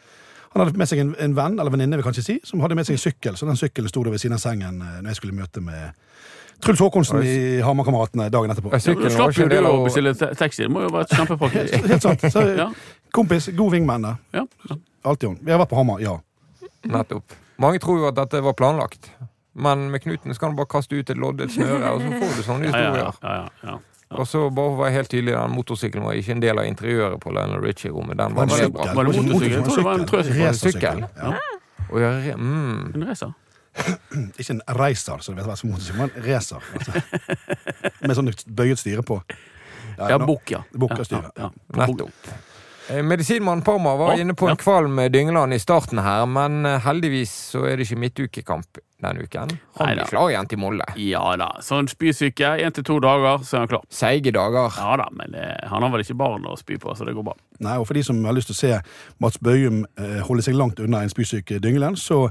[0.56, 2.88] Han hadde med seg en, en venn, eller venninne, vil kanskje si, som hadde med
[2.88, 3.36] seg en sykkel.
[3.36, 5.92] Så den sykkelen sto da ved siden av sengen eh, når jeg skulle møte med
[6.64, 7.34] Truls Håkonsen i
[7.66, 8.72] Hamar-kameratene dagen etterpå.
[8.72, 10.64] Ja, Du slapp jo det å bestille ta- taxi.
[10.64, 11.88] Det må jo være kjempepraktisk.
[11.92, 12.24] Helt sant.
[12.32, 12.70] Så, Ja,
[13.12, 14.22] kompis, god wingman der.
[14.40, 14.46] ja.
[14.72, 14.78] ja.
[15.06, 15.36] Alltid on.
[15.46, 16.16] Vi har vært på Hamar, ja.
[16.90, 17.36] Nettopp.
[17.62, 19.12] Mange tror jo at dette var planlagt.
[19.56, 22.34] Men med Knuten skal kan du bare kaste ut et loddet snøre, og så får
[22.40, 23.76] du sånne Ja, ja, ja, ja, ja.
[24.14, 26.68] Og så bare for å være helt tydelig, den motorsykkelen var ikke en del av
[26.70, 28.18] interiøret på Lionel Richie-rommet.
[28.20, 28.96] Den var Det var sykkel.
[28.96, 29.56] Var det motorsykkel?
[29.56, 30.44] Jeg tror det var en trøsykkel.
[30.46, 31.02] Racersykkel.
[31.02, 31.34] Sykkel?
[31.34, 31.56] Ja.
[31.90, 32.94] Re- mm.
[32.96, 33.34] En racer.
[34.40, 36.70] Ikke en racer, så det vet hva som motorsykkel, men en racer.
[36.78, 37.92] Altså.
[38.06, 39.20] Med sånn bøyet styre på.
[39.98, 40.62] Ja, nå- bukk, ja.
[40.76, 41.34] Bukk og styre.
[41.34, 41.82] Ja, ja.
[41.82, 42.36] Nettopp.
[42.94, 44.62] Eh, Medisinmannen Parma var inne på en ja.
[44.62, 49.50] kvalm Dyngeland i starten her, men eh, heldigvis så er det ikke midtukekamp denne uken.
[49.78, 50.04] Han Neida.
[50.06, 50.86] blir klar igjen til Molde.
[51.02, 51.50] Ja da.
[51.66, 52.54] Sånn spysyke.
[52.64, 53.84] Én til to dager, så er han klar.
[53.92, 54.72] Seige dager.
[54.80, 57.28] Ja da, men eh, han har vel ikke barn å spy på, så det går
[57.28, 57.36] bra.
[57.60, 58.74] Nei, og For de som har lyst til å se
[59.24, 62.30] Mats Bøyum eh, holde seg langt unna en spysyk Dyngeland, så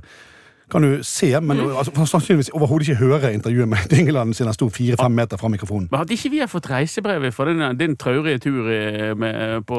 [0.74, 4.66] kan du se, men altså, sannsynligvis overhodet ikke høre intervjuet med Dingeland siden han sto
[4.74, 5.86] fire-fem meter fra mikrofonen.
[5.92, 8.80] Men Hadde ikke vi fått reisebrevet for din, din traurige tur i,
[9.14, 9.78] med, på,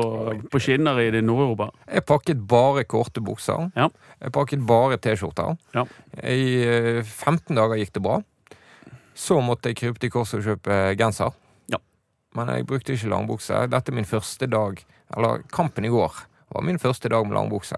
[0.51, 1.67] på skinner i det Nord-Europa.
[1.91, 3.67] Jeg pakket bare korte bukser.
[3.75, 3.89] Ja.
[4.23, 5.57] Jeg pakket bare T-skjorter.
[5.75, 5.83] Ja.
[6.23, 8.21] I eh, 15 dager gikk det bra.
[9.15, 11.35] Så måtte jeg krype til korset og kjøpe genser.
[11.71, 11.81] Ja.
[12.39, 13.65] Men jeg brukte ikke langbukse.
[13.71, 14.79] Dette er min første dag,
[15.11, 17.75] eller kampen i går, var min første dag med langbukse.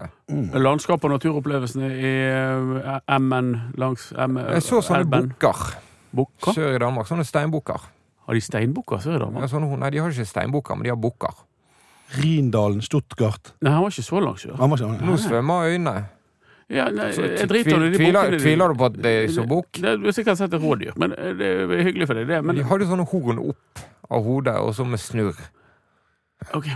[0.54, 7.06] Landskap og naturopplevelsene i eh, MN langs M Jeg så sånne bukker sør i Danmark.
[7.08, 7.80] Sånne steinbukker.
[8.28, 9.48] Har de steinbukker sør i Ja, Danmark?
[9.50, 11.34] sånne, nei, de har ikke steinbukker, men de har bukker.
[12.18, 14.54] Rindalen, Stuttgart Nei, han var ikke så langt sør.
[14.56, 16.06] Han var ikke Nå svømmer øynene.
[16.68, 18.38] Ja, nei, jeg driter i de tviler, bukkene.
[18.44, 19.70] tviler du på at det er så bukk?
[19.80, 22.42] Det- Du har sikkert sett et rådyr, men eh, det er hyggelig for deg, det.
[22.44, 25.36] Men De hadde sånne horn opp av hodet, og så med snurr.
[26.54, 26.68] ok.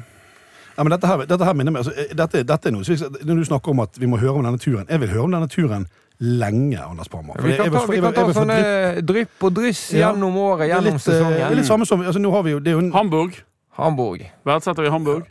[0.76, 3.11] Ja, men dette her, dette her minner meg altså, eh, dette, dette er noe, så
[3.24, 5.30] Når du snakker om at vi må høre om denne turen Jeg vil høre om
[5.37, 5.87] denne turen
[6.22, 7.35] lenge, Anders Parma.
[7.35, 8.35] For Vi jeg- kan jeg vil ta, få- vi jeg kan vil- ta jeg vil
[8.35, 10.12] få sånne drypp og dryss Ja.
[10.12, 11.56] gjennom året, Det er gjennom litt, eh, det er sesongen.
[11.56, 13.42] litt samme som altså, Nå har vi jo Det er jo en Hamburg.
[13.76, 14.20] Hamburg.
[14.46, 15.24] Verdsetter vi Hamburg?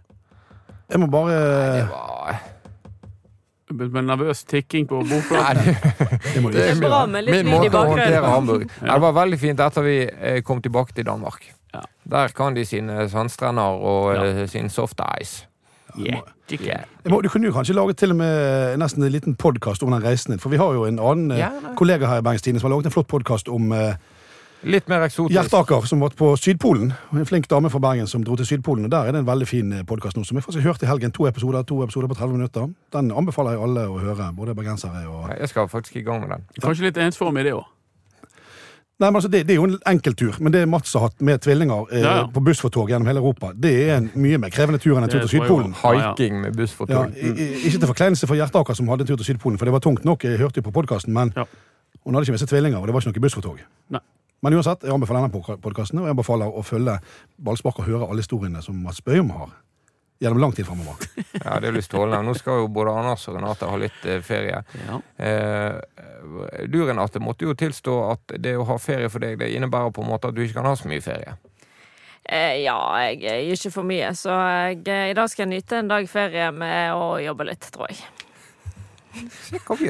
[0.91, 2.39] Jeg må bare Det var
[3.71, 5.63] Med nervøs tikking på Nei, bordplaten.
[5.63, 7.85] det, Det må du Det er ikke bra med litt min lyd i måte å
[7.87, 8.33] håndtere bakgrunnen.
[8.35, 8.65] Hamburg.
[8.81, 11.45] Nei, Det var veldig fint etter vi eh, kom tilbake til Danmark.
[11.73, 11.81] Ja.
[12.11, 14.23] Der kan de sine sandstrender og Ja.
[14.41, 15.47] eh, sin soft ice.
[15.99, 16.21] Yeah.
[16.51, 16.83] Yeah.
[17.09, 20.03] Må, du kunne jo kanskje laget til og med nesten en liten podkast om den
[20.03, 20.39] reisen din.
[20.39, 22.77] For vi har jo en annen eh, Ja, kollega her i Bergens Tidende som har
[22.77, 23.95] laget en flott podkast om, eh,
[24.63, 25.33] Litt mer eksotisk.
[25.33, 26.91] Hjertaker, som var på Sydpolen.
[27.17, 28.85] En flink dame fra Bergen som dro til Sydpolen.
[28.85, 31.11] og Der er det en veldig fin podkast nå, som jeg faktisk hørte i helgen.
[31.11, 32.69] To episoder to episoder på 30 minutter.
[32.93, 36.29] Den anbefaler jeg alle å høre, både bergensere og Jeg skal faktisk i gang med
[36.29, 36.45] den.
[36.61, 37.65] Kanskje litt ensformig, det òg.
[39.01, 41.41] Nei, men altså, det, det er jo en enkelttur, men det Mats har hatt med
[41.41, 42.25] tvillinger eh, Ja, ja.
[42.29, 45.07] på buss for tog gjennom hele Europa, det er en mye mer krevende tur enn
[45.07, 45.73] en tur til Sydpolen.
[45.81, 47.09] Hiking med buss for tog.
[47.17, 49.81] Ja, ikke til forkleinelse for Gjertaker som hadde en tur til Sydpolen, for det var
[49.81, 50.23] tungt nok.
[50.29, 51.47] Jeg hørte jo på podkasten, men Ja.
[52.05, 53.57] hun hadde ikke med seg tvillinger, og det var ikke noe buss for tog.
[53.89, 54.03] Nei.
[54.43, 56.99] Men uansett, jeg anbefaler denne podkasten, og jeg anbefaler å følge
[57.41, 59.49] Ballspark og høre alle historiene som Mats Bøyum har.
[60.21, 60.95] Gjennom lang tid framover.
[61.41, 62.21] Ja, det er litt strålende.
[62.27, 64.59] Nå skal jo både Anders og Renate ha litt eh, ferie.
[64.85, 64.99] Ja.
[65.17, 65.79] Eh,
[66.69, 70.03] du, Renate, måtte jo tilstå at det å ha ferie for deg, det innebærer på
[70.05, 71.33] en måte at du ikke kan ha så mye ferie.
[72.29, 75.79] Eh, ja, jeg gir ikke for mye, så jeg, eh, i dag skal jeg nyte
[75.81, 78.05] en dag ferie med å jobbe litt, tror jeg.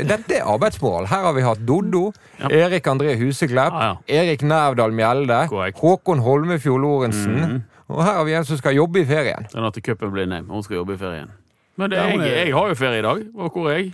[0.07, 1.05] Dette er arbeidsmoral.
[1.11, 2.07] Her har vi hatt Doddo,
[2.39, 2.47] Ja.
[2.49, 4.21] Erik André Huseklepp, Ja, ja.
[4.23, 5.43] Erik Nævdal Mjelde,
[5.77, 7.35] Håkon Holmefjord Lorentzen.
[7.41, 7.61] Mhm.
[7.91, 9.47] Og her har vi en som skal jobbe i ferien.
[9.53, 11.31] Renate Cupen blir nei, hun skal jobbe i ferien.
[11.79, 13.25] Men det, jeg, jeg har jo ferie i dag.
[13.35, 13.91] Og hvor er jeg?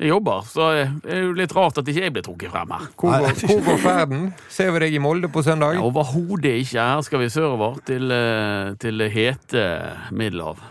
[0.00, 0.66] Jeg jobber, så
[1.04, 2.86] det er jo litt rart at ikke jeg blir trukket frem her.
[2.98, 4.22] Hvor går, hvor går ferden?
[4.50, 5.76] Ser vi deg i Molde på søndag?
[5.76, 6.80] Ja, Overhodet ikke.
[6.80, 9.66] Her skal vi sørover til, eh, til hete
[10.10, 10.64] Middelhav.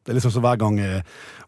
[0.00, 1.04] Det er liksom som hver gang eh,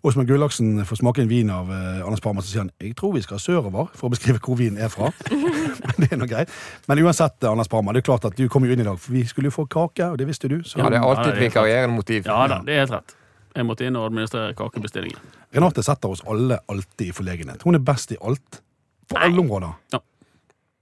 [0.07, 3.15] Åsmund Gullaksen får smake en vin av eh, Anders Parma, så sier han jeg tror
[3.17, 5.11] vi skal sørover, for å beskrive hvor vinen er fra.
[5.87, 6.53] Men det er noe greit.
[6.87, 9.01] Men uansett, eh, Anders Parma, det er klart at du kom jo inn i dag,
[9.03, 10.61] for vi skulle jo få kake, og det visste du.
[10.63, 12.29] Så Ja, det er alltid det et er vikarierende motiv.
[12.29, 13.17] Ja da, det er helt rett.
[13.57, 15.35] Jeg måtte inn og administrere kakebestillingen.
[15.57, 17.65] Renate setter oss alle alltid i forlegenhet.
[17.65, 18.61] Hun er best i alt.
[19.09, 19.75] På alle områder.
[19.95, 20.03] Ja.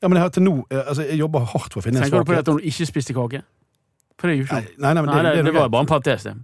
[0.03, 2.13] Ja, men jeg, til nå, eh, altså, jeg jobber hardt for å finne en svakhet.
[2.13, 3.45] Tenker du på det at hun ikke spiste kake?
[4.21, 5.71] For det er jo ikke Nei, nei, nei, men Nei, det, er det, noe var
[5.73, 6.35] bare en parentes, det.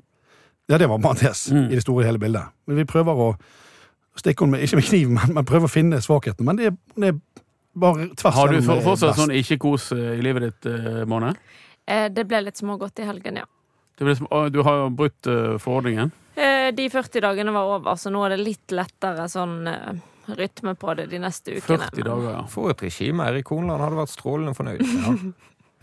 [0.71, 1.71] Ja, det var Mathias Mm.
[1.71, 2.53] i det store hele bildet.
[2.67, 3.31] Men vi prøver å
[4.17, 6.47] stikke henne med, ikke med kniv, men, men prøver å finne svakheten.
[6.47, 7.19] Men det er, det er
[7.81, 11.35] bare tvers Har du for, eh, fortsatt sånn ikke-kos eh, i livet ditt, eh, Måne?
[11.87, 13.49] Eh, det ble litt smågodt i helgen, ja.
[13.99, 16.13] Det blir som, du har jo brutt uh, forordningen.
[16.41, 19.99] Eh, de 40 dagene var over, så nå er det litt lettere sånn uh
[20.37, 21.89] rytme på det de neste ukene.
[21.91, 22.43] 40 dager, ja.
[22.51, 23.27] For et regime.
[23.31, 24.85] Erik Hornland hadde vært strålende fornøyd.
[25.01, 25.15] Ja,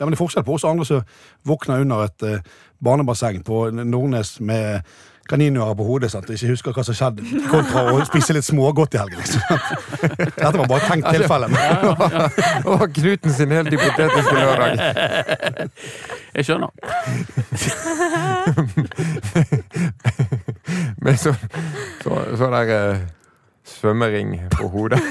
[0.06, 1.02] men det er forskjell på oss andre som
[1.48, 2.42] våkner under et eh,
[2.84, 4.82] barnebasseng på Nordnes med
[5.28, 6.30] kaninører på hodet sant?
[6.30, 9.20] og ikke husker hva som skjedde, kontra å spise litt smågodt i helgen.
[9.20, 9.42] Liksom.
[10.38, 11.48] Dette var bare et tenkt tilfelle.
[11.52, 11.58] Det
[12.68, 14.74] var Knuten sin helt hypotetiske lørdag.
[16.38, 16.72] Jeg skjønner.
[21.04, 21.38] Med sånn
[22.04, 23.06] så, så der eh,
[23.68, 25.02] svømmering på hodet.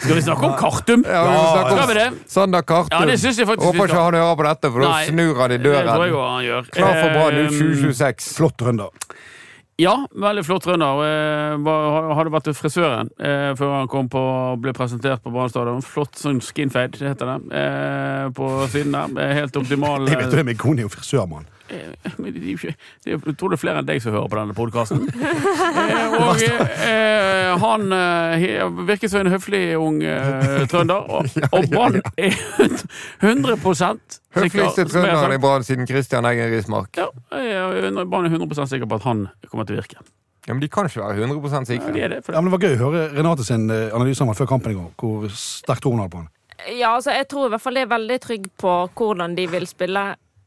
[0.00, 1.02] Skal vi snakke om Kartum?
[1.04, 2.06] Ja, vi snakke om Skal vi det?
[2.32, 2.94] Sander Kartum.
[3.00, 5.52] Ja, det synes jeg faktisk Håper ikke han hører på dette, for da snur han
[5.52, 5.84] i døren.
[5.84, 6.70] Det tror jeg også han gjør.
[6.78, 8.32] Klar for Brann Eh, ut 2026.
[8.38, 8.96] Flott rønder.
[9.80, 10.98] Ja, veldig flott trønder.
[11.08, 11.68] Eh,
[12.16, 14.24] Hadde vært frisøren eh, før han kom på
[14.60, 15.80] ble presentert på Brann stadion.
[15.84, 19.32] Flott sånn skinfade, heter det, eh, på siden der.
[19.40, 20.08] Helt optimal.
[20.08, 21.46] Jeg vet jo det, min kone er jo frisørmann.
[21.70, 22.74] Eh, det det
[23.06, 25.04] Jeg tror det er flere enn deg som hører på denne podkasten.
[26.24, 31.06] og eh, han eh, he- virker som en høflig ung eh, trønder.
[31.10, 32.34] Og, og Brann er
[33.22, 35.40] 100 sikker Høfligste trønderen i.
[35.42, 36.96] Brann siden Christian Eggen Rismark.
[36.98, 40.02] Ja, jeg 100 Brann er 100 sikker på at han kommer til å virke.
[40.48, 41.92] Ja, men de kan ikke være 100 Ja, sikre.
[41.94, 44.34] de er det, Ja, men Det var gøy å høre Renate sin eh, analyse han
[44.34, 44.90] før kampen i går.
[44.98, 46.30] Hvor sterkt tror hun hadde på han.
[46.76, 49.66] Ja, altså, jeg tror i hvert fall de er veldig trygge på hvordan de vil
[49.68, 50.02] spille,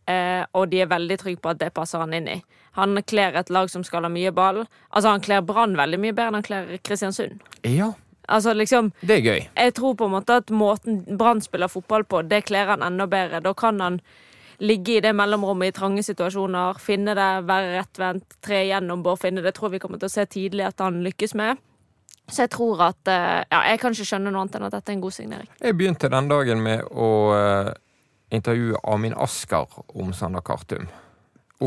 [0.07, 2.37] eh, og de er veldig trygge på at det passer han inn i.
[2.79, 4.63] Han kler et lag som skal ha mye ball.
[4.89, 7.39] Altså, han kler Brann veldig mye bedre enn han kler Kristiansund.
[7.63, 7.93] Ja,
[8.27, 9.41] Altså, liksom, det er gøy.
[9.55, 13.03] jeg tror på en måte at måten Brann spiller fotball på, det kler han enda
[13.05, 13.41] bedre.
[13.43, 13.99] Da kan han
[14.63, 19.43] ligge i det mellomrommet i trange situasjoner, finne det, være rettvendt, tre gjennom Bård Finne.
[19.43, 21.59] Det tror vi kommer til å se tidlig at han lykkes med.
[22.31, 24.93] Så jeg tror at eh, Ja, jeg kan ikke skjønne noe annet enn at dette
[24.93, 25.49] er en god signering.
[25.59, 27.09] Jeg begynte den dagen med å
[28.33, 30.87] intervjue Amin Askar om Sander Kartum.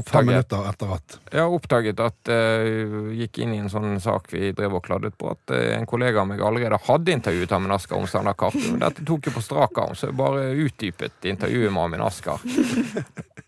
[0.07, 4.50] Fem minutter etter at har oppdaget at uh, gikk inn i en sånn sak vi
[4.52, 7.96] drev og kladdet på, at uh, en kollega av meg allerede hadde intervjuet Amin Askar
[7.96, 8.76] om Sander Kartum.
[8.83, 12.42] Dette tok jeg på strak arm, så jeg bare utdypet intervjuet med Amin Askar.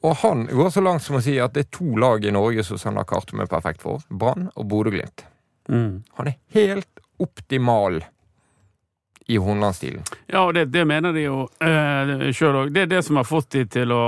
[0.07, 2.65] Og han går så langt som å si at det er to lag i Norge
[2.65, 4.07] som Sander Kartum er perfekt for.
[4.09, 5.27] Brann og Bodø-Glimt.
[5.69, 6.05] Mm.
[6.17, 8.01] Han er helt optimal
[9.29, 10.03] i Hornland-stilen.
[10.27, 12.71] Ja, og det, det mener de jo eh, sjøl òg.
[12.73, 14.05] Det er det som har fått de til å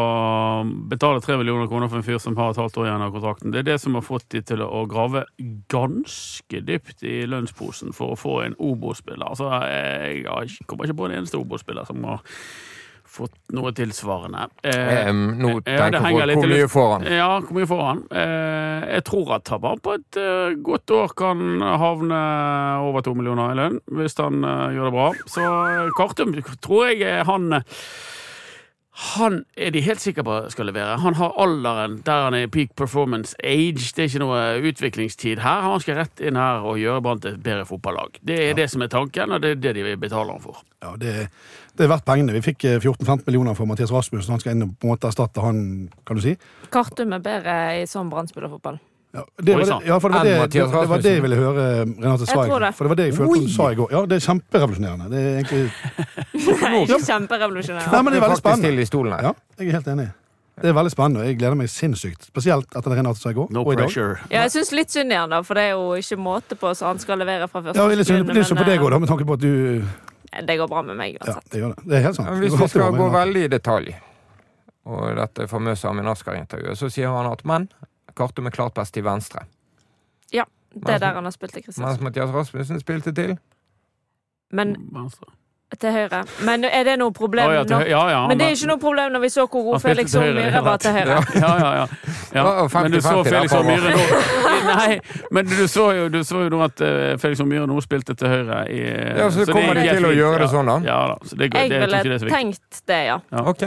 [0.88, 3.52] betale tre millioner kroner for en fyr som har et halvt år igjen av kontrakten.
[3.52, 5.26] Det er det som har fått de til å grave
[5.72, 9.26] ganske dypt i lønnsposen for å få en Obo-spiller.
[9.28, 12.24] Altså, jeg kommer ikke på en eneste Obo-spiller som har
[13.10, 14.46] fått noe tilsvarende.
[14.62, 17.08] Eh, um, nå ja, det tenker henger på litt hvor mye får han?
[17.10, 18.04] Ja, hvor mye får han?
[18.22, 22.20] Eh, jeg tror at han bare på et eh, godt år kan havne
[22.86, 25.10] over to millioner i lønn, hvis han eh, gjør det bra.
[25.34, 27.82] Så eh, Kartum tror jeg er han eh,
[29.00, 30.98] han er de helt sikre på skal levere.
[31.00, 33.92] Han har alderen der han er i peak performance age.
[33.96, 35.62] Det er ikke noe utviklingstid her.
[35.64, 38.20] Han skal rett inn her og gjøre Brann til et bedre fotballag.
[38.20, 40.60] Det er det som er tanken, og det er det de betaler han for.
[40.84, 41.14] Ja, det,
[41.80, 42.34] det er verdt pengene.
[42.36, 44.34] Vi fikk eh, 14-15 millioner for Mathias Rasmussen.
[44.34, 46.36] Han skal inn og på en måte erstatte han, kan du si.
[46.74, 48.76] Kartum er bedre i sånn Brann-spillerfotball.
[49.10, 51.38] Ja, det var det, ja, for det var det, det, det var det jeg ville
[51.40, 52.68] høre eh, Renate det.
[52.76, 53.88] For det var det jeg følte hun sa i går.
[53.96, 55.08] Ja, det er kjemperevolusjonerende.
[55.10, 55.64] Det er egentlig
[56.60, 57.90] Nei, ikke kjemperevolusjonerende.
[57.90, 59.22] Nei, men det er veldig spennende.
[59.24, 60.06] Ja, jeg er helt enig.
[60.60, 62.28] Det er veldig spennende, og jeg gleder meg sinnssykt.
[62.28, 63.48] Spesielt etter det Renate sa i går.
[63.56, 63.88] No og i dag.
[63.88, 64.20] pressure.
[64.28, 66.70] Ja, jeg syns litt synd i han da, for det er jo ikke måte på
[66.76, 69.26] så han skal levere fra første Ja, litt synd synd på deg òg, med tanke
[69.26, 71.84] på at du eh, Det går bra med meg Ja, det gjør det.
[71.90, 72.30] Det er helt sant.
[72.30, 73.94] Men hvis vi skal gå veldig i detalj,
[74.90, 77.66] og dette famøse Amin Askar-intervjuet, så sier han at men
[78.16, 79.44] Kartum er klart best til venstre.
[80.34, 82.06] Ja, det er der han har spilt i Mens Kristiansand.
[82.06, 83.36] Mathias Rasmussen spilte til
[84.54, 85.30] Men Venstre.
[85.78, 86.24] Til høyre.
[86.44, 88.80] Men er det noe problem oh, ja, til ja, ja, Men det er ikke noe
[88.82, 91.18] problem når vi så hvor god Felix og Myhre var til høyre.
[91.34, 91.86] Ja, ja, ja.
[92.34, 92.44] ja.
[92.44, 94.20] Ja, Men du så Felix og Myhre nå
[94.70, 94.98] Nei,
[95.30, 98.14] men du så jo, du så jo nå at eh, Felix og Myhre nå spilte
[98.18, 98.64] til høyre.
[98.70, 98.80] I,
[99.20, 100.76] Ja, så kommer de til å gjøre det sånn, da?
[100.86, 101.16] Ja da.
[101.26, 102.36] Så det, går- Jeg det, det ville så viktig.
[102.36, 103.20] tenkt det, ja.
[103.30, 103.44] Ja.
[103.50, 103.62] Ok.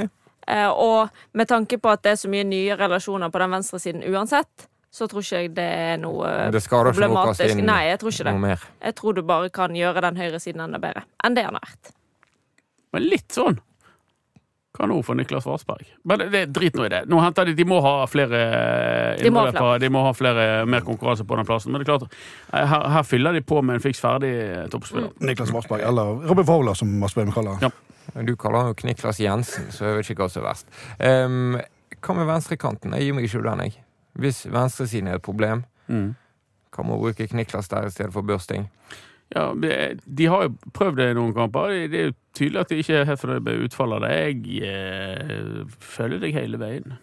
[0.48, 3.80] Eh, og med tanke på at det er så mye nye relasjoner på den venstre
[3.80, 7.44] siden uansett, så tror ikke jeg det er noe Det problematisk.
[7.48, 8.34] ikke noe Nei, jeg tror ikke det.
[8.46, 8.66] mer.
[8.86, 11.66] Jeg tror du bare kan gjøre den høyre siden enda bedre enn det han har
[11.66, 11.94] vært.
[12.94, 13.58] Men litt sånn
[14.74, 15.86] kanon for Niklas Varsberg?
[16.04, 17.04] Men det, det, drit nå i det.
[17.10, 21.26] Nå henter de, de må ha flere ha innløpere, de må ha flere mer konkurranse
[21.30, 21.74] på den plassen.
[21.74, 22.18] Men det er klart,
[22.54, 24.74] eh, her, her fyller de på med en fiks ferdig toppspiller.
[24.74, 25.12] toppspiller.
[25.30, 27.62] Niklas Varsberg, eller Robin Fowler, som Vassberg kaller.
[27.62, 27.70] Ja.
[28.26, 30.74] Du kaller han jo Kniklas Jensen, så jeg vet ikke hva som er verst.
[31.00, 31.62] Um,
[32.04, 32.98] hva med venstrekanten?
[32.98, 33.83] Jeg gir meg ikke den, jeg.
[34.20, 36.16] Hvis venstresiden er et problem, Mm.
[36.74, 38.70] kan man bruke Kniklas der i stedet for Børsting.
[39.36, 41.70] Ja, De har jo prøvd det i noen kamper.
[41.90, 44.46] Det er jo tydelig at de ikke er helt fornøyd med utfallet av det.
[44.46, 46.94] Jeg eh, følger deg hele veien.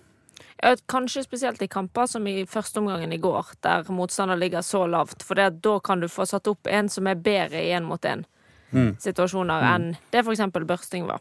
[0.62, 5.22] Ja, Kanskje spesielt i kamper som i førsteomgangen i går, der motstander ligger så lavt.
[5.22, 8.00] For det, da kan du få satt opp en som er bedre i én mot
[8.02, 8.24] én
[8.72, 8.96] Mm.
[9.02, 10.40] situasjoner enn det f.eks.
[10.52, 11.18] Børsting var.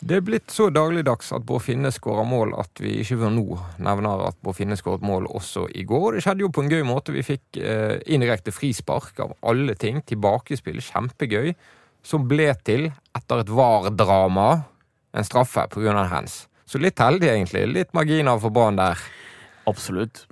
[0.00, 3.44] Det er blitt så dagligdags at Bård Finne skårer mål at vi ikke før nå
[3.82, 6.16] nevner at Bård Finne skåret mål også i går.
[6.16, 7.14] Det skjedde jo på en gøy måte.
[7.16, 10.02] Vi fikk eh, indirekte frispark av alle ting.
[10.04, 11.54] Tilbakespill, kjempegøy.
[12.06, 14.50] Som ble til, etter et VAR-drama,
[15.16, 16.04] en straffe pga.
[16.12, 16.44] hands.
[16.68, 17.64] Så litt heldig, egentlig.
[17.72, 19.00] Litt marginer for Brann der.
[19.66, 20.26] Absolutt.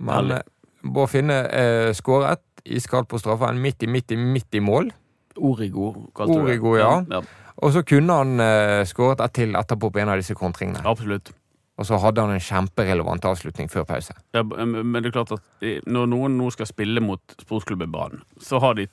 [0.00, 0.44] Men eh,
[0.82, 3.60] Bård Finne eh, skåret iskaldt på straffen.
[3.60, 4.90] Midt i, midt i, midt i mål.
[5.36, 6.78] Origo, kalte du det.
[6.80, 6.92] Ja.
[7.10, 7.22] ja.
[7.62, 10.82] Og så kunne han uh, skåret ett til etterpå på en av disse kontringene.
[10.88, 11.32] Absolutt.
[11.78, 14.14] Og så hadde han en kjemperelevant avslutning før pause.
[14.34, 18.22] Ja, men det er klart at eh, når noen nå skal spille mot sportsklubben Brann,
[18.38, 18.86] så har de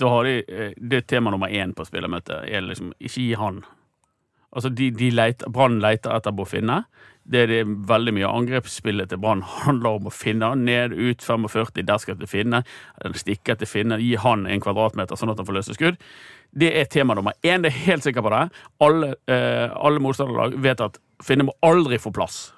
[0.00, 2.44] har de, eh, Det tema nummer én på spillermøtet.
[2.46, 3.64] er liksom, Ikke gi han.
[4.52, 6.84] Altså, de, de leter, Brann leter etter Bård Finne.
[7.24, 10.54] Det er det veldig mye angrepsspillet til Brann handler om å finne.
[10.54, 12.62] Ned, ut, 45, der skal til Finne.
[13.14, 13.98] Stikke til Finne.
[13.98, 15.96] Gi han en kvadratmeter, sånn at han får løse skudd.
[16.52, 17.62] Det er tema nummer én.
[17.64, 18.42] Det er helt sikker på det.
[18.84, 22.52] Alle, eh, alle motstanderlag vet at Finne må aldri få plass.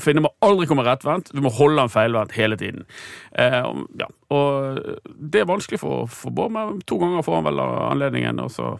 [0.00, 1.32] Finne må aldri komme rettvendt.
[1.34, 2.84] Du må holde han feilvendt hele tiden.
[3.32, 3.64] Eh,
[3.98, 4.06] ja.
[4.30, 4.78] Og
[5.18, 8.76] det er vanskelig for, for Bård, men to ganger får han vel anledningen, og så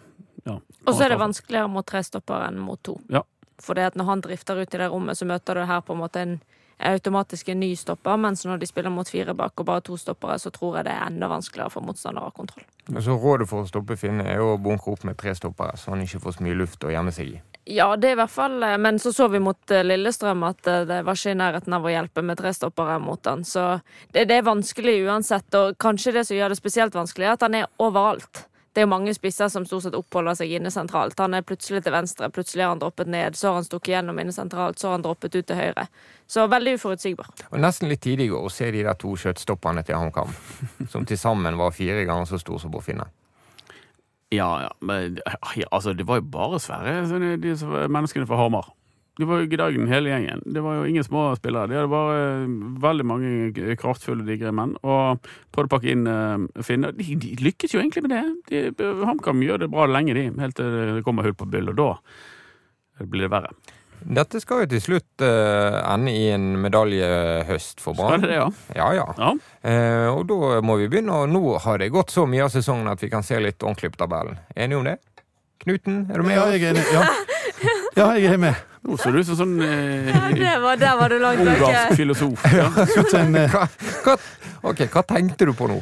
[0.47, 0.55] ja.
[0.87, 2.95] Og så er det vanskeligere mot tre stopper enn mot to.
[3.11, 3.25] Ja.
[3.59, 6.23] For når han drifter ut i det rommet, så møter du her på en måte
[6.23, 6.37] en
[6.79, 10.39] automatisk en ny stopper, mens når de spiller mot fire bak og bare to stoppere,
[10.39, 12.65] så tror jeg det er enda vanskeligere for motstander å ha kontroll.
[13.03, 15.93] Så Rådet for å stoppe Finne er jo å bunkre opp med tre stoppere, så
[15.93, 17.41] han ikke får så mye luft å gjemme seg i.
[17.69, 20.67] Ja, det er i hvert fall eh, Men så så vi mot eh, Lillestrøm at
[20.67, 23.43] eh, det var ikke i nærheten av å hjelpe med tre stoppere mot han.
[23.45, 23.65] Så
[24.13, 27.45] det, det er vanskelig uansett, og kanskje det som gjør det spesielt vanskelig, er at
[27.45, 28.47] han er overalt.
[28.73, 31.17] Det er jo mange spisser som stort sett oppholder seg inne sentralt.
[31.19, 34.19] Han er plutselig til venstre, plutselig har han droppet ned, så har han stukket gjennom
[34.21, 35.87] inne sentralt, så har han droppet ut til høyre.
[36.29, 37.31] Så veldig uforutsigbar.
[37.49, 40.35] Og Nesten litt tidlig å se de der to skjøtstopperne til HamKam,
[40.93, 43.09] som til sammen var fire ganger så stor som Bård Finne.
[44.29, 45.17] Ja, ja, men
[45.57, 47.01] ja, altså, det var jo bare svære
[47.41, 47.55] de
[47.89, 48.69] menneskene fra Hamar.
[49.19, 50.41] De var jo Gdagen, hele gjengen.
[50.47, 51.67] Det var jo ingen små spillere.
[51.67, 54.77] De hadde bare eh, veldig mange kraftfulle, digre menn.
[54.79, 55.19] Og
[55.51, 56.93] prøvde å pakke inn uh, Finne.
[56.95, 58.21] De, de lykkes jo egentlig med det.
[58.79, 60.29] De, HamKam gjør det bra lenge, de.
[60.39, 61.89] Helt til det kommer hull på byll, og da
[63.11, 63.51] blir det verre.
[63.99, 68.23] Dette skal jo til slutt uh, ende i en medaljehøst for Skal Brann.
[68.23, 68.47] det det, ja?
[68.77, 69.07] Ja, ja.
[69.19, 69.33] Ja.
[69.59, 72.87] Uh, og da må vi begynne, og nå har det gått så mye av sesongen
[72.87, 74.39] at vi kan se litt ordentlig på tabellen.
[74.55, 74.95] Enige om det?
[75.59, 76.39] Knuten, er du med?
[76.39, 76.87] Ja, jeg er enig.
[76.95, 77.03] Ja.
[77.99, 78.65] Ja, jeg er med.
[78.87, 80.09] Nå så du ut som sånn eh,
[80.39, 81.95] Det var, der var du langt ungarsk vekke.
[81.99, 82.45] filosof.
[82.55, 82.69] Ja.
[83.19, 83.65] Eh, Hva,
[84.05, 84.15] hva,
[84.71, 85.79] ok, hva tenkte du på nå?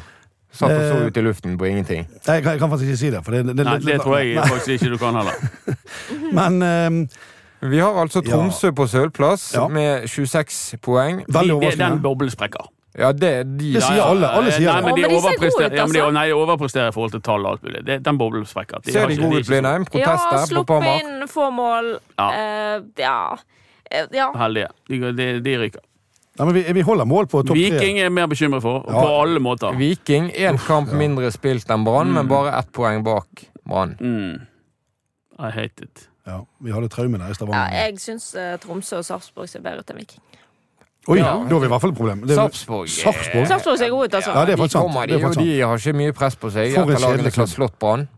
[0.58, 2.06] Satt og så Eh, ut i luften på ingenting.
[2.10, 3.20] jeg, kan, jeg kan faktisk ikke si det.
[3.24, 5.36] For det, det, Nei, det tror jeg Nei, faktisk ikke du kan heller.
[6.40, 8.32] Men eh, Vi har altså Ja.
[8.34, 9.68] Tromsø på sølvplass Ja.
[9.68, 11.22] med 26 poeng.
[11.28, 12.66] den boblen sprekker.
[12.98, 14.26] Ja, det, de, Det sier alle.
[14.34, 14.84] Alle sier Nei, det.
[14.84, 16.10] men de men de overpresterer, ja, de, altså.
[16.16, 17.84] nei, de overpresterer i forhold til tall og alt mulig.
[17.86, 18.80] Det- Den boblen sprekker.
[18.84, 19.86] De Ser de gode de ut, Blindheim?
[19.86, 21.92] Ja, Protester på sluppet inn få mål.
[22.18, 22.28] Ja.
[22.78, 23.36] Uh, ja.
[24.12, 24.32] Ja.
[24.36, 24.68] heldige.
[24.88, 25.80] De, de, de ryker.
[26.38, 27.70] Ja, men vi, vi holder mål på topp tre.
[27.70, 29.00] Viking er mer bekymret for, Ja.
[29.00, 29.72] på alle måter.
[29.78, 32.28] Viking én kamp mindre spilt enn Brann, men Mm.
[32.28, 33.26] bare ett poeng bak
[33.66, 33.96] Brann.
[34.00, 34.46] Mm.
[35.38, 36.08] I hate it.
[36.26, 39.78] Ja, vi hadde traume der i ja, jeg syns eh, Tromsø og Sarpsborg ser bedre
[39.80, 40.20] ut enn Viking.
[41.08, 41.32] Oi, Ja.
[41.48, 42.20] da har vi i hvert fall et problem.
[42.26, 43.78] Det, Sarpsborg eh, Sarpsborg?
[43.78, 44.34] Ser gode ut, altså.
[44.34, 44.84] Ja, det er faktisk sant.
[44.92, 45.38] kommer Det er de, sant.
[45.46, 46.74] de har ikke mye press på seg.
[46.74, 47.48] For en Et kjedelig klubb.
[47.48, 48.08] slått Brann.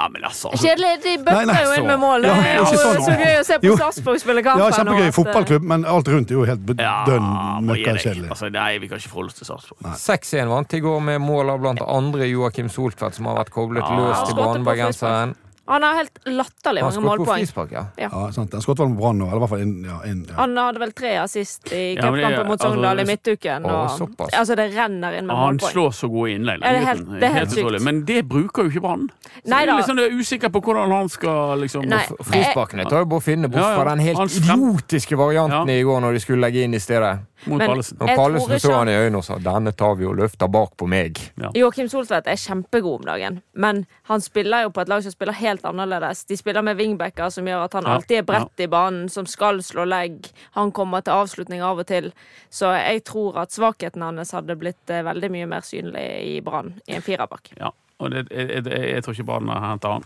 [0.00, 1.02] Ja, men altså Kjedelig.
[1.04, 2.22] De bøtter jo inn med mål.
[2.22, 3.02] Det er jo ikke sånn.
[3.06, 3.76] så gøy å se på Jo.
[3.76, 4.58] Sarpsborg spille kamp.
[4.58, 7.28] ja, kjempegøy at, eh, fotballklubb, men alt rundt er jo helt Ja, dønn
[7.68, 8.28] møkkakjedelig.
[8.30, 9.94] Altså, nei, vi kan ikke forholde oss til Sarpsborg.
[9.94, 13.84] 6-1 vant i går med mål av blant andre Joakim Soltvedt, som har vært koblet
[13.86, 13.94] Ja.
[13.96, 15.36] løs til Brann-bergenseren.
[15.72, 17.40] Han har helt latterlig mange målpoeng.
[17.42, 17.84] frispark, ja.
[17.98, 18.52] Ja, sant.
[18.52, 20.34] Han skåret vel med Brann nå, eller i hvert fall inn, ja, inn, ja.
[20.38, 23.64] Han hadde vel tre assist i Ja, mot Sogndal mot altså, i midtuken.
[23.66, 24.34] Å, Og, såpass.
[24.38, 25.60] altså, det renner inn med målpoeng.
[25.62, 26.60] Han slår så gode innlegg.
[26.60, 27.80] Det er helt- det er helt sykt.
[27.82, 29.08] Men det bruker jo ikke Brann.
[29.42, 32.04] Så jeg er litt sånn usikker på hvordan han skal liksom Nei.
[32.22, 33.76] Frisparkene tar jo bare å finne bort Ja, ja.
[33.82, 35.74] fra den helt idiotiske varianten Ja.
[35.74, 37.18] i går når de skulle legge inn i stedet.
[37.46, 37.98] Mot Men- Pallesen.
[38.06, 40.86] Jeg Pallesen så han i øynene og sa 'denne tar vi og løfter bak på
[40.86, 41.18] meg'.
[41.54, 45.32] Joakim Soltvedt er kjempegod om dagen, men han spiller jo på et lag som spiller
[45.32, 46.24] helt annerledes.
[46.24, 49.26] De spiller med wingbacker som gjør at han Ja, alltid er bredt i banen, som
[49.26, 50.30] skal slå legg.
[50.52, 52.12] Han kommer til avslutning av og til.
[52.50, 56.80] Så jeg tror at svakheten hans hadde blitt eh, veldig mye mer synlig i Brann
[56.88, 57.52] i en firerbakk.
[57.58, 57.70] Ja.
[58.00, 60.04] Og det, jeg, jeg, jeg tror ikke Brann har henta han.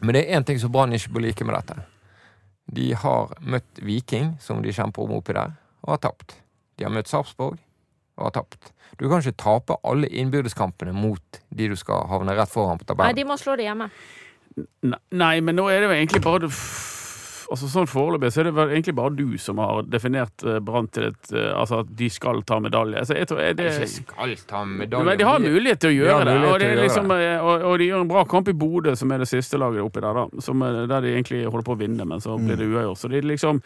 [0.00, 1.82] Men det er én ting som Brann ikke bør like med dette.
[2.74, 6.38] De har møtt Viking, som de kjemper om oppi der, og har tapt.
[6.78, 7.58] De har møtt Sarpsborg
[8.16, 8.72] og har tapt.
[8.98, 13.10] Du kan ikke tape alle innbyrdeskampene mot de du skal havne rett foran på tabellen.
[13.10, 13.88] Nei, de må slå det hjemme.
[15.10, 16.50] Nei, men nå er det jo egentlig bare
[17.52, 20.86] Altså Sånn Foreløpig så er det vel egentlig bare du som har definert eh, Brann
[20.94, 23.02] til et eh, Altså at de skal ta medalje.
[23.02, 25.04] Altså, jeg tror er det, Ikke skal ta medalje.
[25.10, 26.36] men de har mulighet til å De gjøre det.
[26.48, 29.12] Og, det er liksom, eh, og, og de gjør en bra kamp i Bodø, som
[29.12, 30.22] er det siste laget oppi der.
[30.22, 33.02] da som, er- Der de egentlig holder på å vinne, men så blir det uavgjort.
[33.04, 33.60] Så de liksom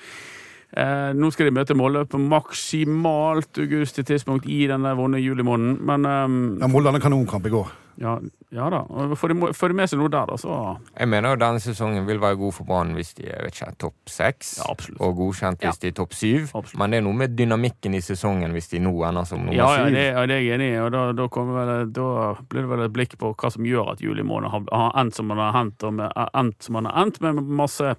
[0.77, 5.79] eh, Nå skal de møte Molde på maksimalt augusti tidspunkt i denne vonde julimåneden.
[5.89, 7.69] Men eh, Ja, Molde hadde kanonkamp i går.
[7.99, 8.13] ja,
[8.55, 8.85] ja da.
[9.19, 12.07] Får de, får de med seg noe der, da, så Jeg mener jo denne sesongen
[12.07, 14.53] vil være god for Brann hvis de er vet ikke, topp seks.
[14.63, 14.71] Ja,
[15.03, 16.47] og godkjent hvis de er topp syv.
[16.55, 16.79] Absolutt.
[16.79, 19.69] Men det er noe med dynamikken i sesongen hvis de nå ender som nummer Ja,
[19.83, 20.79] ja, det, ja, det er jeg enig i.
[20.85, 21.27] Og da, da,
[21.59, 22.09] vel, da
[22.49, 25.19] blir det vel et blikk på hva som gjør at juli måned har, har endt
[25.19, 27.97] som man har endt, og med, endt som man har endt, med masse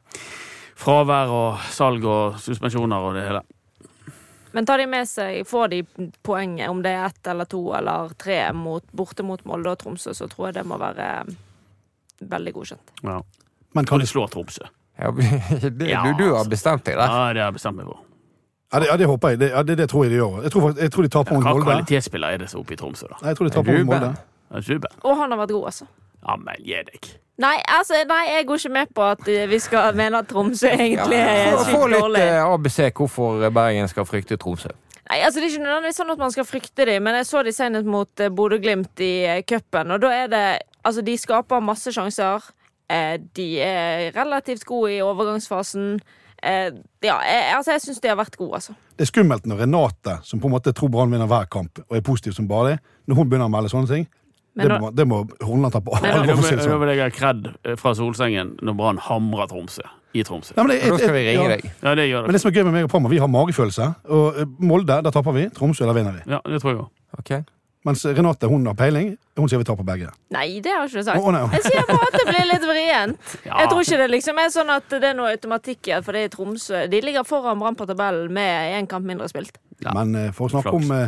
[0.79, 3.41] fravær og salg og suspensjoner og det hele.
[4.51, 5.83] Men tar de med seg, får de
[6.25, 10.15] poenget, om det er ett eller to eller tre mot, borte mot Molde og Tromsø,
[10.17, 11.09] så tror jeg det må være
[12.19, 12.93] veldig godkjent.
[13.05, 13.19] Ja.
[13.77, 14.65] Men kan Og de, slå Tromsø.
[14.99, 15.11] Ja,
[15.79, 17.05] det, er du, du har bestemt deg der.
[17.05, 18.01] Ja, det har jeg bestemt meg for.
[18.73, 19.39] ja, det, ja, det håper jeg.
[19.43, 20.41] Det, ja, det, det tror jeg de gjør.
[20.47, 21.69] Jeg tror, jeg tror de taper mot Hva Molde.
[21.69, 23.21] kvalitetsspiller er det som er oppe i Tromsø, da?
[23.29, 23.93] Jeg tror de taper mot.
[23.93, 24.91] Molde.
[25.05, 25.85] Og han har vært god, altså.
[26.25, 27.11] Ja, men gi deg.
[27.39, 30.67] Nei, altså, nei, jeg går ikke med på at eh, vi skal mene at Tromsø
[30.73, 32.01] egentlig er sykt dårlig.
[32.01, 34.73] Få litt eh, ABC hvorfor Bergen skal frykte Tromsø.
[35.09, 37.41] Nei, altså Det er ikke nødvendigvis sånn at man skal frykte dem, men jeg så
[37.45, 40.47] de senest mot eh, Bodø-Glimt i eh, cupen, og da er det
[40.79, 42.45] Altså, de skaper masse sjanser.
[42.87, 45.97] Eh, de er relativt gode i overgangsfasen.
[46.39, 46.69] Eh,
[47.03, 48.75] ja, jeg, altså, jeg syns de har vært gode, altså.
[48.95, 51.97] Det er skummelt når Renate, som på en måte tror Brann vinner hver kamp, og
[51.97, 52.77] er positiv som bare det,
[53.11, 54.07] når hun begynner å melde sånne ting,
[54.67, 56.25] det nå- må, det må Horneland ta på Men alvor.
[56.27, 56.79] Da for å si det vil- da sånn.
[56.79, 59.85] vil jeg ha kred eh, fra solsengen når Brann hamrer Tromsø.
[60.13, 60.55] I Tromsø.
[60.57, 61.55] Nei, men det- et, da skal vi ringe ja.
[61.55, 61.63] deg.
[61.83, 62.33] Ja, det gjør Men det.
[62.33, 63.95] det som er gøy med meg og Pommer, vi har magefølelse.
[64.09, 65.47] Og eh, Molde, der taper vi.
[65.53, 66.23] Tromsø, der vinner vi.
[66.31, 66.91] Ja, det tror jeg også.
[67.19, 67.31] Ok?
[67.85, 69.13] Mens Renate hun har peiling.
[69.37, 70.09] Hun sier vi tar på begge.
[70.35, 71.21] Nei, det har jeg ikke sagt.
[71.23, 71.45] Oh, nei.
[71.53, 73.35] Jeg sier bare at det blir litt vrient.
[73.47, 73.61] Ja.
[73.61, 76.25] Jeg tror ikke det liksom er sånn at det er noe automatikk i at fordi
[76.33, 79.55] Tromsø De ligger foran Brann på tabellen med én kamp mindre spilt.
[79.79, 79.93] Ja.
[79.95, 80.89] Men eh, for å snakke Flaks.
[80.89, 81.07] om uh,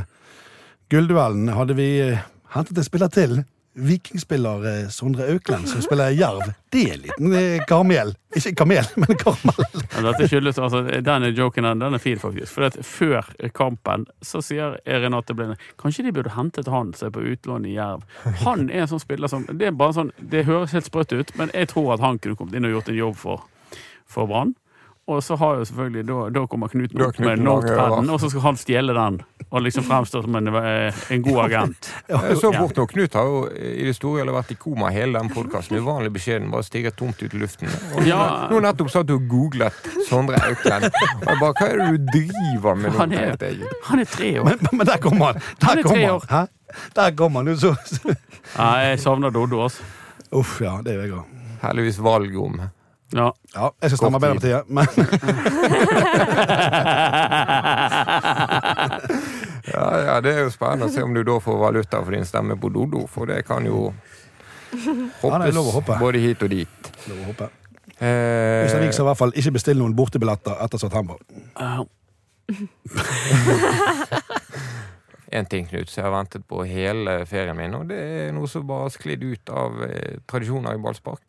[0.92, 2.24] gullduellen, hadde vi eh,
[2.56, 3.42] hentet en spiller til.
[3.74, 6.42] Vikingspiller eh, Sondre Aukland, som spiller Jerv.
[6.70, 8.12] Det er en liten karmel.
[8.36, 9.64] Ikke kamel, men karmel.
[9.96, 12.52] Dette skyldes, altså, denne joken den, er fin, faktisk.
[12.52, 17.24] For før kampen så sier Renate Blinde kanskje de burde hentet han som er på
[17.32, 18.04] utlån i Jerv.
[18.44, 21.32] Han er en sånn spiller som Det er bare sånn, det høres helt sprøtt ut,
[21.40, 23.48] men jeg tror at han kunne kommet inn og gjort en jobb for,
[24.10, 24.56] for Brann.
[25.12, 28.42] Og så har jo selvfølgelig, da, da kommer Knut opp med notepaden, og så skal
[28.46, 29.20] han stjele den.
[29.52, 31.90] Og liksom fremstå som en, eh, en god agent.
[32.12, 32.86] Jeg så bort nå.
[32.94, 35.78] Knut har jo i det store hele vært i koma hele den podkasten.
[35.84, 36.48] Uvanlig beskjeden.
[36.54, 37.68] Bare stiger tomt ut i luften.
[37.98, 38.22] Og Ja.
[38.52, 40.88] Nå nettopp satt du og googlet Sondre Auklend.
[40.92, 42.98] Og bare, hva er det du driver med nå?
[43.02, 44.46] Han er- Han er tre år.
[44.46, 45.42] Men, men der kommer han!
[45.64, 46.26] Han Der er tre år.
[46.30, 46.48] han!
[46.48, 46.88] Hæ?
[46.96, 47.48] Der kommer han.
[47.52, 47.76] jo så,
[48.58, 49.84] Nei, jeg savner Doddo, altså.
[50.32, 51.26] Uff, ja, det gjør jeg òg.
[51.62, 52.62] Heldigvis valg om.
[53.12, 53.34] Ja.
[53.54, 54.16] Ja, jeg skal stemme.
[54.18, 54.88] Arbeiderpartiet, men
[59.74, 62.26] Ja, ja, Det er jo spennende å se om du da får valuta for din
[62.28, 63.78] stemme på Dodo, for det kan jo
[64.72, 64.78] Ja,
[65.22, 65.94] hoppes hoppe.
[66.00, 66.92] både hit og dit.
[67.10, 67.48] Lov å håpe.
[68.02, 71.16] Eh, Wiik i hvert fall ikke bestille noen bortebilletter etter september.
[71.60, 71.84] Ja.
[75.32, 78.48] en ting, Knut, som jeg har ventet på hele ferien min, og det er noe
[78.52, 81.26] som bare har sklidd ut av eh, tradisjoner i ballspark.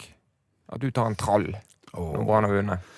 [0.70, 1.48] At du tar en trall
[1.92, 2.92] når Brann har vunnet.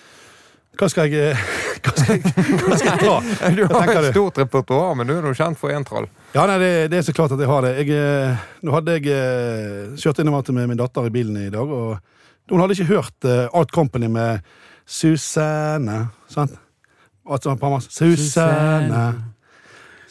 [0.78, 1.34] Hva skal jeg
[1.84, 2.32] Hva skal jeg,
[2.64, 3.16] hva skal jeg ta?
[3.58, 6.06] Du har et stort repertoar, men du er nå kjent for én trall.
[6.32, 7.74] Ja, nei, det, det er så klart at jeg har det.
[7.82, 11.50] Jeg, eh, nå hadde jeg eh, kjørt innover til med min datter i bilen i
[11.52, 11.98] dag, og
[12.50, 14.40] hun hadde ikke hørt uh, Alt Company med
[14.88, 16.06] Susanne.
[16.28, 16.56] Sant?
[17.24, 17.54] Altså,
[17.88, 19.04] Susanne.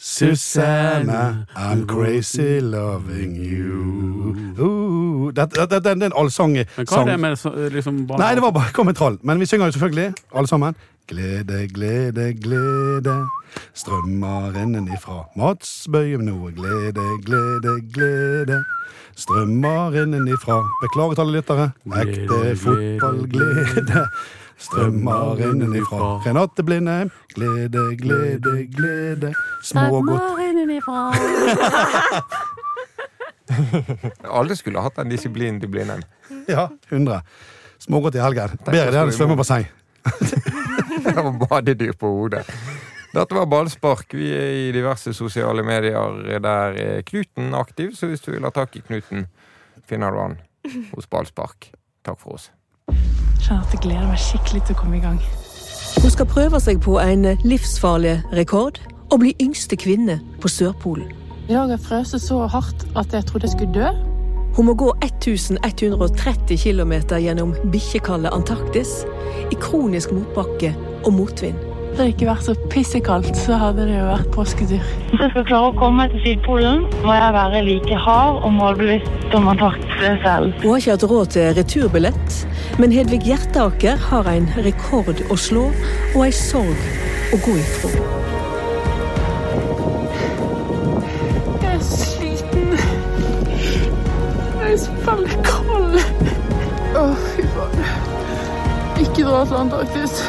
[0.06, 4.36] Susanne, I'm crazy loving you.
[4.58, 6.52] Uh, det, det, det, det er en allsang.
[6.52, 9.16] Men hva er det med liksom bare- Nei, det var bare kom et trall.
[9.22, 10.76] Men vi synger jo selvfølgelig, alle sammen.
[11.08, 13.16] Glede, glede, glede
[13.74, 15.22] strømmer innenifra.
[15.40, 18.60] Mats Bøyum noe glede, glede, glede
[19.16, 20.60] strømmer innenifra.
[20.84, 21.70] Beklager til alle lyttere.
[21.86, 24.06] Ekte Glede, fotballglede
[24.64, 26.08] strømmer innenifra.
[26.24, 30.40] Renate Blindheim, glede, glede, glede smågodt.
[34.24, 36.02] Alle skulle hatt den disiplinen til Blindheim.
[36.48, 37.20] Ja, 100.
[37.84, 38.56] Smågodt i helgen.
[38.64, 39.68] Bedre det enn svømmebasseng.
[41.04, 42.44] Det var badedyr på hodet.
[43.14, 44.14] Dette var ballspark.
[44.16, 48.50] Vi er i diverse sosiale medier der Knuten er aktiv, så hvis du vil ha
[48.54, 49.26] tak i Knuten,
[49.86, 50.36] finner du han
[50.94, 51.68] hos Ballspark.
[52.04, 52.48] Takk for oss.
[53.44, 55.18] Kjenner at jeg gleder meg skikkelig til å komme i gang.
[56.00, 58.80] Hun skal prøve seg på en livsfarlig rekord
[59.10, 61.10] og bli yngste kvinne på Sørpolen.
[61.44, 63.92] I dag har jeg frøst så hardt at jeg trodde jeg skulle dø.
[64.56, 69.02] Hun må gå 1130 km gjennom bikkjekalde Antarktis
[69.50, 70.72] i kronisk motbakke
[71.04, 71.73] og motvind.
[71.94, 74.80] Hadde det ikke vært så pissekaldt, så hadde det jo vært påsketur.
[75.12, 78.50] Hvis jeg skal klare å komme meg til Sydpolen, må jeg være like hard og
[78.56, 80.56] målbevisst som Antarktis selv.
[80.58, 82.40] Hun har ikke hatt råd til returbillett,
[82.82, 86.82] men Hedvig Hjertaker har en rekord å slå og ei sorg
[87.30, 87.92] å gå ifra.
[91.62, 92.74] Jeg er sliten.
[94.58, 95.98] Jeg er så veldig kald.
[96.98, 97.90] Å, fy faen.
[98.98, 100.22] Ikke dra til Antarktis.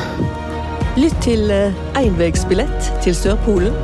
[0.96, 1.52] Lytt til
[2.00, 3.76] Einvegsbillett til Sørpolen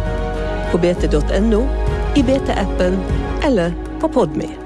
[0.71, 1.61] på bt.no,
[2.15, 2.99] i BT-appen
[3.43, 4.60] eller på Podme.